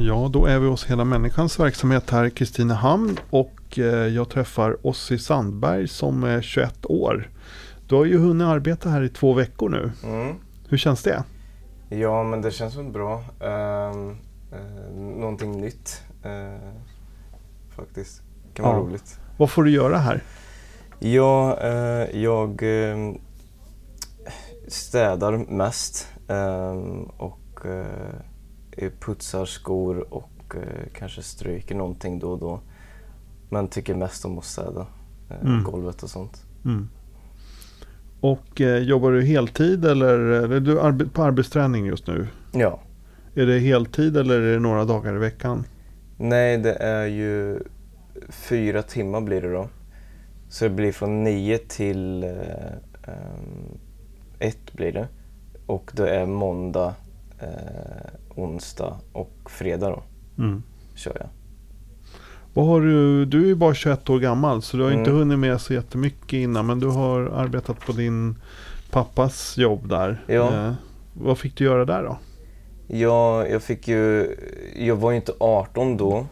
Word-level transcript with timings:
Ja, 0.00 0.28
då 0.32 0.46
är 0.46 0.58
vi 0.58 0.66
hos 0.68 0.86
Hela 0.86 1.04
Människans 1.04 1.60
verksamhet 1.60 2.10
här 2.10 2.24
i 2.24 2.30
Kristinehamn 2.30 3.18
och 3.30 3.78
eh, 3.78 3.84
jag 3.84 4.28
träffar 4.28 4.86
Ossi 4.86 5.18
Sandberg 5.18 5.88
som 5.88 6.24
är 6.24 6.42
21 6.42 6.86
år. 6.86 7.30
Du 7.88 7.94
har 7.94 8.04
ju 8.04 8.18
hunnit 8.18 8.44
arbeta 8.46 8.88
här 8.88 9.02
i 9.02 9.08
två 9.08 9.32
veckor 9.32 9.68
nu. 9.68 9.92
Mm. 10.04 10.34
Hur 10.68 10.76
känns 10.78 11.02
det? 11.02 11.24
Ja, 11.88 12.22
men 12.22 12.42
det 12.42 12.50
känns 12.50 12.76
väl 12.76 12.84
bra. 12.84 13.24
Uh, 13.42 13.96
uh, 14.52 14.96
någonting 15.20 15.60
nytt 15.60 16.02
uh, 16.26 16.70
faktiskt. 17.76 18.22
kan 18.54 18.64
vara 18.64 18.76
Ja. 18.76 18.80
roligt. 18.82 19.18
Vad 19.36 19.50
får 19.50 19.64
du 19.64 19.70
göra 19.70 19.98
här? 19.98 20.22
Ja, 20.98 21.58
eh, 21.62 22.20
jag 22.22 22.62
städar 24.68 25.36
mest 25.36 26.08
eh, 26.28 26.72
och 27.16 27.58
putsar 29.00 29.44
skor 29.44 30.14
och 30.14 30.54
eh, 30.54 30.88
kanske 30.94 31.22
stryker 31.22 31.74
någonting 31.74 32.18
då 32.18 32.30
och 32.32 32.38
då. 32.38 32.60
Men 33.50 33.68
tycker 33.68 33.94
mest 33.94 34.24
om 34.24 34.38
att 34.38 34.44
städa 34.44 34.86
eh, 35.30 35.40
Mm. 35.46 35.64
golvet 35.64 36.02
och 36.02 36.10
sånt. 36.10 36.42
Mm. 36.64 36.88
Och 38.20 38.60
eh, 38.60 38.78
jobbar 38.78 39.12
du 39.12 39.22
heltid 39.22 39.84
eller, 39.84 40.18
eller 40.18 40.60
du 40.60 40.78
arbe- 40.80 41.10
på 41.10 41.22
arbetsträning 41.22 41.86
just 41.86 42.06
nu? 42.06 42.26
Ja. 42.52 42.80
Är 43.34 43.46
det 43.46 43.58
heltid 43.58 44.16
eller 44.16 44.40
är 44.40 44.52
det 44.52 44.58
några 44.60 44.84
dagar 44.84 45.14
i 45.14 45.18
veckan? 45.18 45.64
Nej, 46.16 46.58
det 46.58 46.74
är 46.74 47.06
ju 47.06 47.60
fyra 48.28 48.82
timmar 48.82 49.20
blir 49.20 49.42
det 49.42 49.52
då. 49.52 49.68
Så 50.48 50.64
det 50.64 50.70
blir 50.70 50.92
från 50.92 51.24
nio 51.24 51.58
till 51.58 52.24
eh, 52.24 53.10
ett 54.38 54.72
blir 54.72 54.92
det. 54.92 55.08
Och 55.66 55.90
det 55.94 56.10
är 56.10 56.26
måndag, 56.26 56.94
eh, 57.38 58.10
onsdag 58.42 58.96
och 59.12 59.32
fredag 59.46 59.88
då 59.90 60.02
Mm. 60.44 60.62
kör 60.94 61.16
jag. 61.20 61.28
Vad 62.54 62.66
har 62.66 62.80
du, 62.80 63.24
du 63.24 63.42
är 63.42 63.46
ju 63.46 63.54
bara 63.54 63.74
21 63.74 64.10
år 64.10 64.18
gammal 64.18 64.62
så 64.62 64.76
du 64.76 64.82
har 64.82 64.90
inte 64.90 65.10
Mm. 65.10 65.18
hunnit 65.20 65.38
med 65.38 65.60
så 65.60 65.74
jättemycket 65.74 66.32
innan 66.32 66.66
men 66.66 66.78
du 66.80 66.86
har 66.86 67.20
arbetat 67.20 67.80
på 67.86 67.92
din 67.92 68.36
pappas 68.90 69.58
jobb 69.58 69.88
där. 69.88 70.24
Ja. 70.26 70.66
Eh, 70.66 70.72
vad 71.14 71.38
fick 71.38 71.56
du 71.56 71.64
göra 71.64 71.84
där 71.84 72.02
då? 72.02 72.18
Ja, 72.86 73.46
jag 73.46 73.62
fick 73.62 73.88
ju, 73.88 74.36
jag 74.76 74.96
var 74.96 75.10
ju 75.10 75.16
inte 75.16 75.32
18 75.40 75.96
då. 75.96 76.26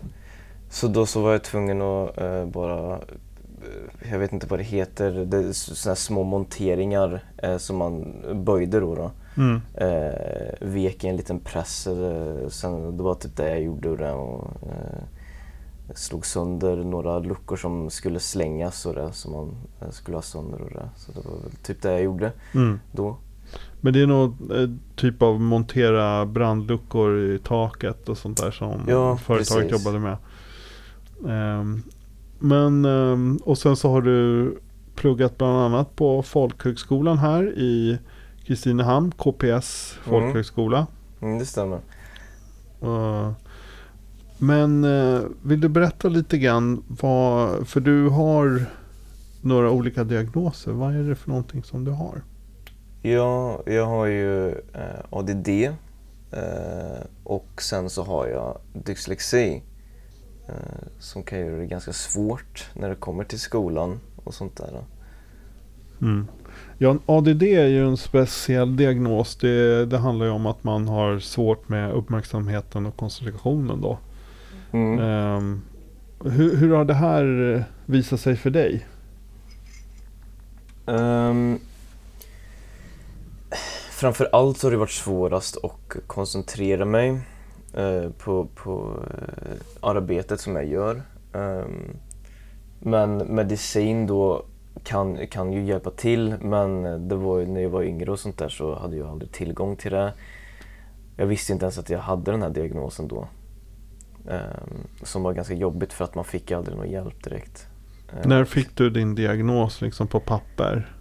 Så 0.70 0.88
då 0.88 1.06
så 1.06 1.20
var 1.22 1.32
jag 1.32 1.42
tvungen 1.44 1.82
att 1.82 2.18
eh, 2.18 2.46
bara, 2.46 2.92
eh, 2.94 4.10
jag 4.10 4.18
vet 4.18 4.32
inte 4.32 4.46
vad 4.46 4.58
det 4.58 4.62
heter, 4.64 5.10
det 5.24 5.54
sådana 5.54 5.90
här 5.90 5.94
små 5.94 6.22
monteringar 6.24 7.24
eh, 7.36 7.56
som 7.56 7.76
man 7.76 8.14
böjde 8.44 8.80
då. 8.80 8.94
då. 8.94 9.10
Mm. 9.36 9.60
eh, 9.74 10.68
vek 10.68 11.04
i 11.04 11.08
en 11.08 11.16
liten 11.16 11.40
press. 11.40 11.86
Eh, 11.86 12.48
sen, 12.48 12.96
det 12.96 13.02
var 13.02 13.14
typ 13.14 13.36
det 13.36 13.48
jag 13.50 13.62
gjorde. 13.62 13.90
Och, 13.90 13.98
det, 13.98 14.12
och, 14.12 14.50
eh, 14.62 15.02
slog 15.94 16.26
sönder 16.26 16.76
några 16.76 17.18
luckor 17.18 17.56
som 17.56 17.90
skulle 17.90 18.20
slängas 18.20 18.86
och 18.86 18.94
det 18.94 19.12
som 19.12 19.32
man 19.32 19.54
eh, 19.80 19.90
skulle 19.90 20.16
ha 20.16 20.22
sönder. 20.22 20.60
Och 20.62 20.70
det. 20.70 20.88
Så 20.96 21.12
det 21.12 21.28
var 21.28 21.36
väl 21.42 21.52
typ 21.62 21.82
det 21.82 21.92
jag 21.92 22.02
gjorde 22.02 22.32
Mm. 22.54 22.80
då. 22.92 23.16
Men 23.80 23.92
det 23.92 24.00
är 24.02 24.06
någon 24.06 24.50
eh, 24.54 24.68
typ 24.96 25.22
av 25.22 25.40
montera 25.40 26.26
brandluckor 26.26 27.18
i 27.18 27.38
taket 27.38 28.08
och 28.08 28.18
sånt 28.18 28.40
där 28.42 28.50
som 28.50 28.80
Ja, 28.88 29.16
företaget 29.16 29.68
precis. 29.70 29.86
jobbade 29.86 29.98
med. 30.04 30.16
Ehm, 31.28 31.82
men, 32.38 32.84
ehm, 32.84 33.38
och 33.44 33.58
sen 33.58 33.76
så 33.76 33.90
har 33.90 34.02
du 34.02 34.58
pluggat 34.94 35.38
bland 35.38 35.56
annat 35.58 35.96
på 35.96 36.22
folkhögskolan 36.22 37.18
här 37.18 37.58
i 37.58 37.98
Kristinehamn, 38.46 39.12
KPS 39.12 39.98
folkhögskola. 40.02 40.86
Mm, 41.20 41.38
det 41.38 41.46
stämmer. 41.46 41.80
Eh, 42.82 43.32
Men 44.38 44.84
eh, 44.84 45.20
vill 45.42 45.60
du 45.60 45.68
berätta 45.68 46.08
lite 46.08 46.38
grann 46.38 46.84
vad, 46.88 47.68
för 47.68 47.80
du 47.80 48.08
har 48.08 48.64
några 49.40 49.70
olika 49.70 50.04
diagnoser. 50.04 50.72
Vad 50.72 50.94
är 50.94 51.02
det 51.02 51.14
för 51.14 51.28
någonting 51.28 51.62
som 51.64 51.84
du 51.84 51.90
har? 51.90 52.22
Ja, 53.02 53.62
jag 53.66 53.86
har 53.86 54.06
ju 54.06 54.48
eh, 54.48 55.04
ADD 55.10 55.48
och 57.24 57.62
sen 57.62 57.90
så 57.90 58.02
har 58.02 58.26
jag 58.26 58.58
dyslexi 58.72 59.62
som 60.98 61.22
kan 61.22 61.38
göra 61.38 61.56
det 61.56 61.66
ganska 61.66 61.92
svårt 61.92 62.70
när 62.74 62.88
det 62.88 62.94
kommer 62.94 63.24
till 63.24 63.40
skolan 63.40 64.00
och 64.24 64.34
sånt 64.34 64.56
där. 64.56 64.84
Mm. 66.00 66.26
Ja, 66.78 66.96
ADD 67.06 67.42
är 67.42 67.66
ju 67.66 67.86
en 67.86 67.96
speciell 67.96 68.76
diagnos. 68.76 69.36
Det, 69.36 69.86
det 69.86 69.98
handlar 69.98 70.26
ju 70.26 70.32
om 70.32 70.46
att 70.46 70.64
man 70.64 70.88
har 70.88 71.18
svårt 71.18 71.68
med 71.68 71.92
uppmärksamheten 71.92 72.86
och 72.86 72.96
koncentrationen 72.96 73.80
då. 73.80 73.98
Mm. 74.72 74.98
Ehm, 74.98 75.62
hur, 76.24 76.56
hur 76.56 76.74
har 76.74 76.84
det 76.84 76.94
här 76.94 77.54
eh, 77.54 77.62
visat 77.86 78.20
sig 78.20 78.36
för 78.36 78.50
dig? 78.50 78.86
Um, 80.86 81.60
framför 83.90 84.28
allt 84.32 84.58
så 84.58 84.66
har 84.66 84.70
det 84.70 84.76
varit 84.76 84.90
svårast 84.90 85.56
att 85.64 85.96
koncentrera 86.06 86.84
mig 86.84 87.20
eh, 87.74 88.10
på, 88.10 88.48
på 88.54 89.02
eh, 89.10 89.56
arbetet 89.80 90.40
som 90.40 90.56
jag 90.56 90.66
gör. 90.66 91.02
Ehm, 91.32 91.96
men 92.80 93.16
medicin 93.16 94.06
då 94.06 94.44
kan, 94.84 95.26
kan 95.26 95.52
ju 95.52 95.64
hjälpa 95.64 95.90
till 95.90 96.34
men 96.40 96.82
det 97.08 97.16
var 97.16 97.38
ju, 97.38 97.46
när 97.46 97.60
jag 97.60 97.70
var 97.70 97.82
yngre 97.82 98.10
och 98.10 98.18
sånt 98.20 98.38
där 98.38 98.48
så 98.48 98.74
hade 98.78 98.96
jag 98.96 99.08
aldrig 99.08 99.32
tillgång 99.32 99.76
till 99.76 99.92
det. 99.92 100.12
Jag 101.16 101.26
visste 101.26 101.52
inte 101.52 101.64
ens 101.64 101.78
att 101.78 101.90
jag 101.90 101.98
hade 101.98 102.30
den 102.30 102.42
här 102.42 102.50
diagnosen 102.50 103.08
då. 103.08 103.28
Ehm, 104.30 104.86
som 105.02 105.22
var 105.22 105.32
ganska 105.32 105.54
jobbigt 105.54 105.92
för 105.92 106.04
att 106.04 106.14
man 106.14 106.24
fick 106.24 106.52
aldrig 106.52 106.76
någon 106.76 106.90
hjälp 106.90 107.24
direkt. 107.24 107.66
Ehm, 108.12 108.28
När 108.28 108.44
fick 108.44 108.76
du 108.76 108.90
din 108.90 109.14
diagnos 109.14 109.80
liksom 109.80 110.06
på 110.06 110.20
papper? 110.20 110.96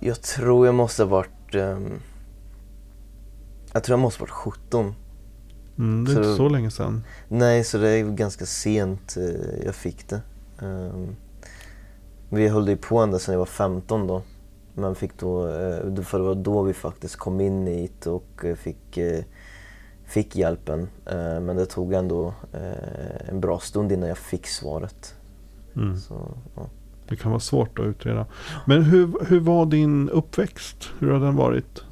Jag 0.00 0.22
tror 0.22 0.66
jag 0.66 0.74
måste 0.74 1.02
ha 1.02 1.10
varit... 1.10 1.54
ehm, 1.54 1.92
jag 3.72 3.84
tror 3.84 3.92
jag 3.98 4.02
måste 4.02 4.20
ha 4.20 4.24
varit 4.26 4.30
17. 4.30 4.94
Mm, 5.78 6.04
det 6.04 6.10
är 6.10 6.14
Så- 6.14 6.20
inte 6.20 6.34
så 6.36 6.48
länge 6.48 6.70
sedan. 6.70 7.02
Nej, 7.28 7.64
så 7.64 7.78
det 7.78 7.88
är 7.88 8.04
ganska 8.04 8.46
sent 8.46 9.16
eh, 9.16 9.64
jag 9.64 9.74
fick 9.74 10.08
det. 10.08 10.20
Um, 10.58 11.16
vi 12.28 12.48
höll 12.48 12.68
ju 12.68 12.76
på 12.76 12.98
ända 12.98 13.18
sedan 13.18 13.32
jag 13.32 13.38
var 13.38 13.46
15 13.46 14.06
då. 14.06 14.22
Men 14.74 14.94
fick 14.94 15.18
då, 15.18 15.46
eh, 15.46 16.02
för 16.02 16.18
det 16.18 16.24
var 16.24 16.34
då 16.34 16.62
vi 16.62 16.72
faktiskt 16.72 17.16
kom 17.16 17.40
in 17.40 17.66
hit 17.66 18.06
och 18.06 18.44
eh, 18.44 18.54
fick, 18.54 18.96
eh, 18.98 19.24
fick 20.04 20.36
hjälpen. 20.36 20.88
Men 21.40 21.56
det 21.56 21.66
tog 21.66 21.92
ändå 21.92 22.34
en 23.28 23.40
bra 23.40 23.58
stund 23.58 23.92
innan 23.92 24.08
jag 24.08 24.18
fick 24.18 24.46
svaret. 24.46 25.14
Mm. 25.76 25.96
Så, 25.96 26.28
ja. 26.56 26.66
Det 27.08 27.16
kan 27.16 27.30
vara 27.30 27.40
svårt 27.40 27.78
att 27.78 27.86
utreda. 27.86 28.26
Men 28.66 28.82
hur, 28.82 29.26
hur 29.26 29.40
var 29.40 29.66
din 29.66 30.10
uppväxt? 30.10 30.88
Hur 30.98 31.10
har 31.10 31.20
den 31.20 31.36
varit? 31.36 31.84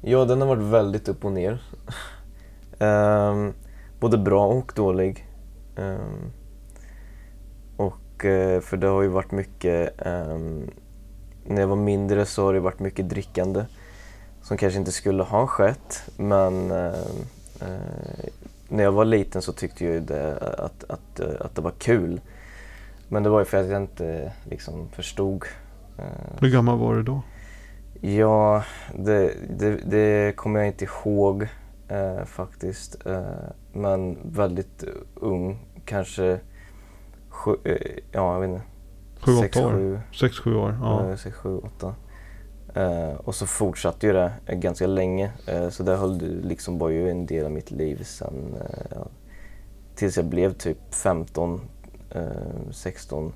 Ja, 0.00 0.24
den 0.24 0.40
har 0.40 0.48
varit 0.48 0.62
väldigt 0.62 1.08
upp 1.08 1.24
och 1.24 1.32
ner. 1.32 1.62
Ehm, 2.78 3.52
både 4.00 4.18
bra 4.18 4.46
och 4.46 4.72
dålig. 4.76 5.26
Eh, 8.24 8.60
för 8.60 8.76
det 8.76 8.86
har 8.86 9.02
ju 9.02 9.08
varit 9.08 9.32
mycket, 9.32 10.06
ehm, 10.06 10.70
när 11.46 11.60
jag 11.60 11.68
var 11.68 11.76
mindre 11.76 12.26
så 12.26 12.44
har 12.44 12.54
det 12.54 12.60
varit 12.60 12.80
mycket 12.80 13.08
drickande 13.08 13.64
som 14.42 14.56
kanske 14.56 14.78
inte 14.78 14.92
skulle 14.92 15.22
ha 15.22 15.46
skett 15.46 16.10
men 16.16 16.70
eh, 16.70 16.92
när 18.68 18.84
jag 18.84 18.92
var 18.92 19.04
liten 19.04 19.42
så 19.42 19.52
tyckte 19.52 19.84
jag 19.84 19.94
ju 19.94 20.00
det, 20.00 20.36
att, 20.58 20.84
att, 20.90 21.20
eh, 21.20 21.26
att 21.40 21.54
det 21.54 21.62
var 21.62 21.72
kul. 21.78 22.20
Men 23.08 23.22
det 23.22 23.28
var 23.28 23.38
ju 23.38 23.44
för 23.44 23.58
att 23.58 23.68
jag 23.68 23.82
inte 23.82 24.32
liksom 24.44 24.88
förstod. 24.88 25.44
Hur 26.40 26.50
gammal 26.50 26.78
var 26.78 26.94
du 26.94 27.02
då? 27.02 27.22
Ja, 28.00 28.64
det, 28.98 29.34
det, 29.58 29.70
det 29.70 30.36
kommer 30.36 30.60
jag 30.60 30.66
inte 30.66 30.84
ihåg 30.84 31.48
eh, 31.88 32.24
faktiskt. 32.24 33.06
Eh, 33.06 33.22
men 33.72 34.18
väldigt 34.24 34.84
ung, 35.14 35.58
kanske 35.84 36.40
sju, 37.34 37.56
eh, 37.64 37.76
ja 38.12 38.32
jag 38.34 38.40
vet 38.40 38.50
inte. 38.50 38.62
Sju, 39.20 39.36
Sex, 39.36 39.56
åtta 39.56 39.66
år? 39.66 39.72
sju. 39.72 40.00
Sex, 40.12 40.38
sju 40.38 40.54
år? 40.56 40.76
Ja. 40.82 41.10
Ja. 41.10 41.16
Sex, 41.16 41.36
sju, 41.36 41.58
åtta. 41.58 41.94
Eh, 42.74 43.14
och 43.14 43.34
så 43.34 43.46
fortsatte 43.46 44.06
ju 44.06 44.12
det 44.12 44.32
eh, 44.46 44.58
ganska 44.58 44.86
länge. 44.86 45.32
Eh, 45.46 45.68
så 45.68 45.82
det 45.82 45.96
höll 45.96 46.18
du- 46.18 46.40
liksom 46.42 46.78
var 46.78 46.88
ju 46.88 47.10
en 47.10 47.26
del 47.26 47.44
av 47.44 47.50
mitt 47.52 47.70
liv 47.70 48.02
sen 48.04 48.54
eh, 48.60 48.86
ja, 48.94 49.06
tills 49.94 50.16
jag 50.16 50.26
blev 50.26 50.52
typ 50.52 50.94
15, 50.94 51.60
eh, 52.10 52.70
16. 52.70 53.32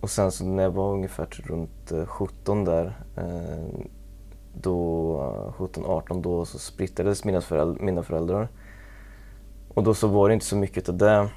och 0.00 0.10
sen 0.10 0.32
så 0.32 0.44
när 0.44 0.62
jag 0.62 0.70
var 0.70 0.92
ungefär 0.92 1.26
runt 1.44 1.92
eh, 1.92 2.06
17 2.06 2.64
där, 2.64 3.00
eh, 3.16 3.80
då, 4.54 5.54
17-18 5.58 6.22
då 6.22 6.44
så 6.44 6.58
splittrades 6.58 7.24
mina, 7.24 7.40
föräldrar, 7.40 7.82
mina 7.84 8.02
föräldrar. 8.02 8.48
Och 9.74 9.82
då 9.82 9.94
så 9.94 10.08
var 10.08 10.28
det 10.28 10.34
inte 10.34 10.46
så 10.46 10.56
mycket 10.56 10.88
av 10.88 10.96
det. 10.96 11.28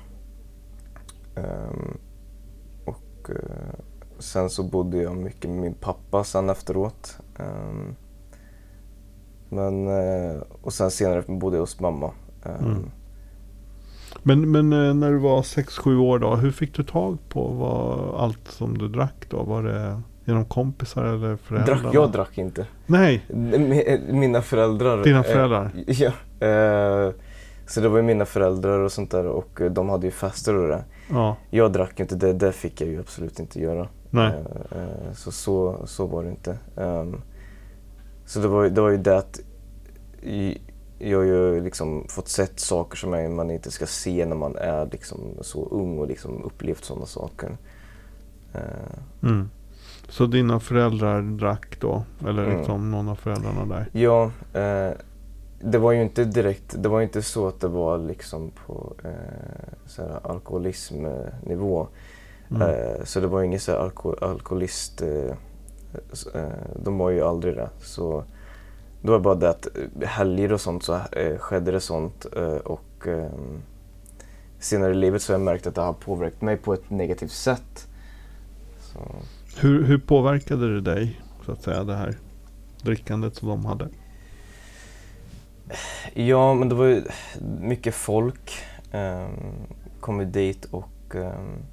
Um, 1.36 1.98
och 2.86 3.30
uh, 3.30 3.36
sen 4.20 4.50
så 4.50 4.64
bodde 4.64 4.98
jag 4.98 5.18
mycket 5.18 5.50
med 5.50 5.60
min 5.60 5.74
pappa 5.74 6.24
sen 6.24 6.50
efteråt. 6.50 7.18
Um, 7.40 7.96
men, 9.50 9.88
uh, 9.88 10.42
och 10.62 10.74
sen 10.74 10.92
senare 10.92 11.24
bodde 11.28 11.56
jag 11.56 11.62
hos 11.62 11.80
mamma. 11.80 12.12
Um, 12.44 12.66
mm. 12.66 12.92
Men, 14.24 14.52
men 14.52 14.74
uh, 14.74 14.94
när 14.94 15.12
du 15.12 15.18
var 15.18 15.42
6-7 15.42 15.98
år 15.98 16.20
då, 16.20 16.36
hur 16.36 16.52
fick 16.52 16.76
du 16.76 16.84
tag 16.84 17.18
på 17.30 17.48
vad, 17.48 18.16
allt 18.22 18.48
som 18.48 18.78
du 18.78 18.88
drack 18.88 19.26
då? 19.30 19.44
Var 19.44 19.64
det 19.64 20.02
genom 20.26 20.46
kompisar 20.46 21.06
eller 21.06 21.36
föräldrar? 21.36 21.76
Drack, 21.76 21.94
jag 21.94 22.12
drack 22.12 22.38
inte. 22.38 22.68
Nej. 22.86 23.26
Mina 24.10 24.42
föräldrar. 24.42 25.04
Dina 25.04 25.24
föräldrar? 25.24 25.72
ja. 25.88 26.12
Så 27.72 27.82
det 27.82 27.90
var 27.90 27.98
ju 27.98 28.04
mina 28.04 28.26
föräldrar 28.26 28.80
och 28.80 28.92
sånt 28.92 29.12
där 29.12 29.26
och 29.26 29.62
de 29.72 29.90
hade 29.90 30.06
ju 30.06 30.12
fester 30.12 30.56
och 30.56 30.68
det. 30.68 30.84
Ja. 31.10 31.38
Jag 31.50 31.74
drack 31.74 32.00
inte, 32.00 32.16
det, 32.16 32.34
det 32.34 32.52
fick 32.52 32.82
jag 32.82 32.90
ju 32.90 33.00
absolut 33.00 33.40
inte 33.40 33.62
göra. 33.62 33.88
Nej. 34.10 34.34
Uh, 34.76 35.14
så, 35.14 35.32
så 35.32 35.82
så 35.86 36.06
var 36.06 36.24
det 36.24 36.30
inte. 36.30 36.58
Um, 36.76 37.22
så 38.26 38.40
det 38.40 38.48
var, 38.48 38.70
det 38.70 38.82
var 38.82 38.90
ju 38.90 38.98
det 38.98 39.18
att 39.18 39.40
jag 41.00 41.18
har 41.18 41.26
ju 41.26 41.64
liksom 41.64 42.06
fått 42.10 42.28
sett 42.28 42.60
saker 42.60 42.98
som 42.98 43.36
man 43.36 43.52
inte 43.52 43.72
ska 43.72 43.86
se 43.86 44.26
när 44.26 44.36
man 44.36 44.56
är 44.56 44.90
liksom 44.92 45.20
så 45.42 45.66
ung 45.66 46.00
och 46.00 46.08
liksom 46.08 46.44
upplevt 46.44 46.84
sådana 46.84 47.06
saker. 47.06 47.58
Mm. 49.24 49.50
Så 50.10 50.26
dina 50.26 50.60
föräldrar 50.60 51.22
drack 51.22 51.78
då? 51.80 52.04
Eller 52.28 52.44
mm. 52.44 52.58
liksom 52.58 52.92
någon 52.92 53.10
av 53.10 53.16
föräldrarna 53.16 53.66
där? 53.66 53.90
Ja. 53.92 54.32
Uh, 54.56 54.98
det 55.64 55.78
var 55.78 55.92
ju 55.92 56.02
inte 56.02 56.26
direkt, 56.26 56.76
det 56.78 56.90
var 56.90 57.02
inte 57.02 57.22
så 57.22 57.48
att 57.48 57.60
det 57.60 57.68
var 57.68 57.98
liksom 57.98 58.52
på 58.66 58.94
eh, 59.04 60.16
alkoholismnivå. 60.24 61.88
Mm. 62.52 62.62
Eh, 62.62 63.04
så 63.04 63.20
det 63.20 63.28
var 63.28 63.44
ingen 63.44 63.60
så 63.60 63.76
alko 63.76 64.16
alkoholist, 64.22 65.02
eh, 65.02 65.36
eh, 66.34 66.50
de 66.76 66.98
var 66.98 67.10
ju 67.10 67.22
aldrig 67.22 67.56
det. 67.56 67.70
Så 67.82 68.24
det 69.02 69.12
var 69.12 69.20
bara 69.20 69.36
det 69.36 69.50
att 69.50 69.68
eh, 70.02 70.08
helger 70.08 70.54
och 70.54 70.62
sånt 70.62 70.84
så 70.84 70.94
eh, 71.12 71.38
skedde 71.38 71.72
det 71.72 71.80
sånt 71.80 72.26
och 72.64 73.08
senare 74.60 74.92
i 74.92 74.96
livet 74.96 75.22
så 75.22 75.34
har 75.34 75.40
jag 75.40 75.46
märkt 75.46 75.68
att 75.68 75.76
det 75.76 75.82
har 75.82 75.94
påverkat 75.94 76.42
mig 76.42 76.58
på 76.58 76.74
ett 76.74 76.90
negativt 76.90 77.32
sätt. 77.32 77.88
Så. 78.80 79.00
Hur, 79.60 79.84
hur 79.84 79.98
påverkade 79.98 80.74
det 80.74 80.82
dig, 80.82 81.22
så 81.46 81.52
att 81.52 81.64
säga, 81.64 81.84
det 81.84 81.96
här 81.96 82.18
drickandet 82.84 83.36
som 83.36 83.48
de 83.48 83.66
hade? 83.66 83.90
Ja, 86.14 86.54
men 86.54 86.70
det 86.70 86.76
var 86.76 86.86
ju 86.86 87.04
mycket 87.60 87.96
folk 87.96 88.52
um, 88.94 89.68
kom 90.00 90.32
dit 90.32 90.66
och 90.66 91.16
um, 91.16 91.66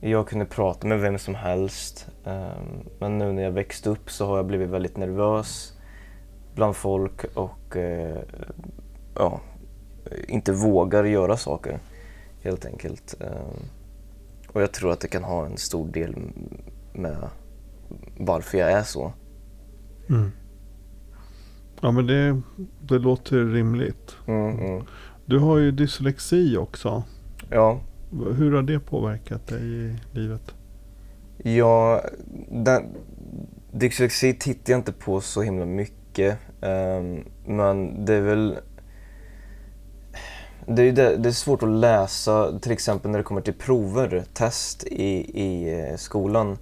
jag 0.00 0.28
kunde 0.28 0.44
prata 0.44 0.86
med 0.86 1.00
vem 1.00 1.18
som 1.18 1.34
helst. 1.34 2.08
Um, 2.24 2.88
men 3.00 3.18
nu 3.18 3.32
när 3.32 3.42
jag 3.42 3.50
växte 3.50 3.90
upp 3.90 4.10
så 4.10 4.26
har 4.26 4.36
jag 4.36 4.46
blivit 4.46 4.68
väldigt 4.68 4.96
nervös 4.96 5.72
bland 6.54 6.76
folk 6.76 7.24
och 7.34 7.76
uh, 7.76 8.18
ja, 9.14 9.40
inte 10.28 10.52
vågar 10.52 11.04
göra 11.04 11.36
saker 11.36 11.78
helt 12.42 12.64
enkelt. 12.64 13.14
och 14.52 14.62
jag 14.62 14.72
tror 14.72 14.92
att 14.92 15.00
det 15.00 15.08
kan 15.08 15.24
ha 15.24 15.46
en 15.46 15.56
stor 15.56 15.88
del 15.88 16.16
med 16.92 17.28
varför 18.18 18.58
jag 18.58 18.72
är 18.72 18.82
så. 18.82 19.12
Mm. 20.08 20.32
Ja 21.80 21.90
men 21.90 22.06
det, 22.06 22.40
det 22.80 22.98
låter 22.98 23.44
rimligt. 23.44 24.16
Mm, 24.26 24.58
mm. 24.58 24.84
Du 25.26 25.38
har 25.38 25.58
ju 25.58 25.70
dyslexi 25.70 26.56
också. 26.56 27.02
Ja. 27.50 27.80
Hur 28.10 28.52
har 28.52 28.62
det 28.62 28.80
påverkat 28.80 29.46
dig 29.46 29.62
i 29.62 29.96
livet? 30.12 30.54
Ja, 31.42 32.02
den, 32.50 32.84
dyslexi 33.72 34.34
tittar 34.34 34.72
jag 34.72 34.80
inte 34.80 34.92
på 34.92 35.20
så 35.20 35.42
himla 35.42 35.66
mycket. 35.66 36.38
Um, 36.60 37.24
men 37.46 38.04
det 38.04 38.14
är 38.14 38.20
väl... 38.20 38.56
Det 40.66 40.82
är, 40.82 40.92
det, 40.92 41.16
det 41.16 41.28
är 41.28 41.32
svårt 41.32 41.62
att 41.62 41.68
läsa, 41.68 42.58
till 42.58 42.72
exempel 42.72 43.10
när 43.10 43.18
det 43.18 43.24
kommer 43.24 43.40
till 43.40 43.54
prover, 43.54 44.24
test 44.34 44.84
i, 44.84 45.40
i 45.42 45.80
eh, 45.80 45.96
skolan. 45.96 46.58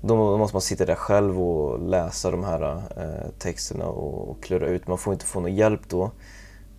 Då 0.00 0.38
måste 0.38 0.54
man 0.54 0.62
sitta 0.62 0.84
där 0.84 0.94
själv 0.94 1.42
och 1.42 1.88
läsa 1.88 2.30
de 2.30 2.44
här 2.44 2.82
eh, 2.96 3.30
texterna 3.38 3.86
och, 3.86 4.30
och 4.30 4.42
klura 4.42 4.66
ut. 4.66 4.88
Man 4.88 4.98
får 4.98 5.12
inte 5.12 5.24
få 5.24 5.40
någon 5.40 5.54
hjälp 5.54 5.88
då. 5.88 6.10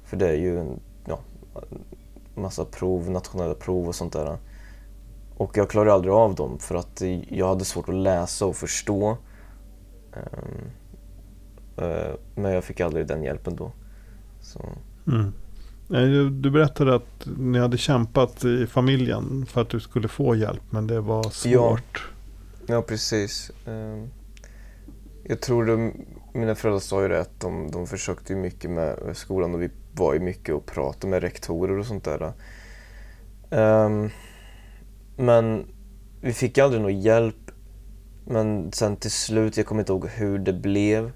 För 0.06 0.18
det 0.18 0.28
är 0.28 0.36
ju 0.36 0.60
en 0.60 0.80
ja, 1.06 1.20
massa 2.36 2.66
prov, 2.66 3.10
nationella 3.10 3.54
prov 3.54 3.88
och 3.88 3.96
sånt 3.96 4.14
där. 4.14 4.38
Och 5.38 5.58
jag 5.58 5.70
klarade 5.70 5.94
aldrig 5.94 6.14
av 6.14 6.36
dem 6.36 6.60
för 6.60 6.76
att 6.76 7.02
jag 7.30 7.48
hade 7.48 7.66
svårt 7.66 7.90
att 7.90 7.96
läsa 7.96 8.46
och 8.46 8.56
förstå. 8.56 9.18
Um, 10.14 11.86
uh, 11.86 12.16
men 12.36 12.52
jag 12.52 12.64
fick 12.64 12.80
aldrig 12.80 13.08
den 13.08 13.24
hjälpen 13.24 13.56
då. 13.56 13.72
Så. 14.42 14.66
Mm. 15.08 15.34
Du 16.42 16.52
berättade 16.52 16.96
att 16.96 17.28
ni 17.38 17.60
hade 17.60 17.78
kämpat 17.78 18.46
i 18.46 18.68
familjen 18.68 19.46
för 19.46 19.62
att 19.62 19.70
du 19.70 19.80
skulle 19.80 20.08
få 20.08 20.36
hjälp 20.36 20.62
men 20.70 20.88
det 20.88 21.02
var 21.02 21.24
svårt. 21.24 21.84
Ja. 21.94 22.11
Ja, 22.72 22.82
precis. 22.82 23.52
Ehm, 23.68 24.10
jag 25.24 25.42
tror 25.42 25.66
de, 25.66 26.06
mina 26.34 26.56
föräldrar 26.56 26.80
sa 26.80 27.02
ju 27.02 27.08
det 27.08 27.22
att 27.22 27.40
de, 27.40 27.72
de 27.72 27.88
försökte 27.88 28.36
mycket 28.36 28.70
med 28.70 29.18
skolan 29.18 29.54
och 29.54 29.62
vi 29.62 29.70
var 29.94 30.14
ju 30.14 30.20
mycket 30.20 30.56
och 30.56 30.66
pratade 30.66 31.08
med 31.08 31.22
rektorer 31.22 31.78
och 31.78 31.86
sånt 31.86 32.04
där. 32.04 32.34
Ehm, 33.50 34.10
men 35.18 35.66
vi 36.22 36.34
fick 36.34 36.58
aldrig 36.58 36.82
någon 36.82 37.02
hjälp. 37.02 37.52
Men 38.26 38.72
sen 38.72 38.96
till 38.96 39.12
slut, 39.12 39.58
jag 39.58 39.66
kommer 39.66 39.82
inte 39.82 39.92
ihåg 39.92 40.08
hur 40.08 40.40
det 40.40 40.54
blev. 40.54 41.12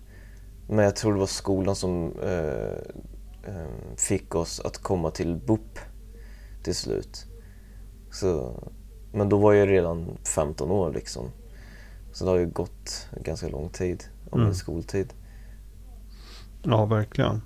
Men 0.70 0.86
jag 0.86 0.96
tror 0.96 1.14
det 1.14 1.20
var 1.20 1.28
skolan 1.28 1.76
som 1.76 2.20
eh, 2.20 3.54
ehm, 3.54 3.98
fick 3.98 4.36
oss 4.36 4.60
att 4.60 4.78
komma 4.78 5.12
till 5.12 5.36
BUP 5.36 5.80
till 6.64 6.76
slut. 6.76 7.26
Så 8.12 8.64
men 9.16 9.30
då 9.30 9.38
var 9.38 9.54
jag 9.54 9.70
redan 9.70 10.18
15 10.36 10.72
år 10.72 10.94
liksom. 10.94 11.32
Så 12.16 12.26
det 12.26 12.32
har 12.32 12.38
ju 12.38 12.46
gått 12.46 13.08
ganska 13.22 13.48
lång 13.48 13.70
tid 13.70 14.04
av 14.30 14.40
mm. 14.40 14.54
skoltid. 14.54 15.14
Ja, 16.64 16.86
verkligen. 16.86 17.42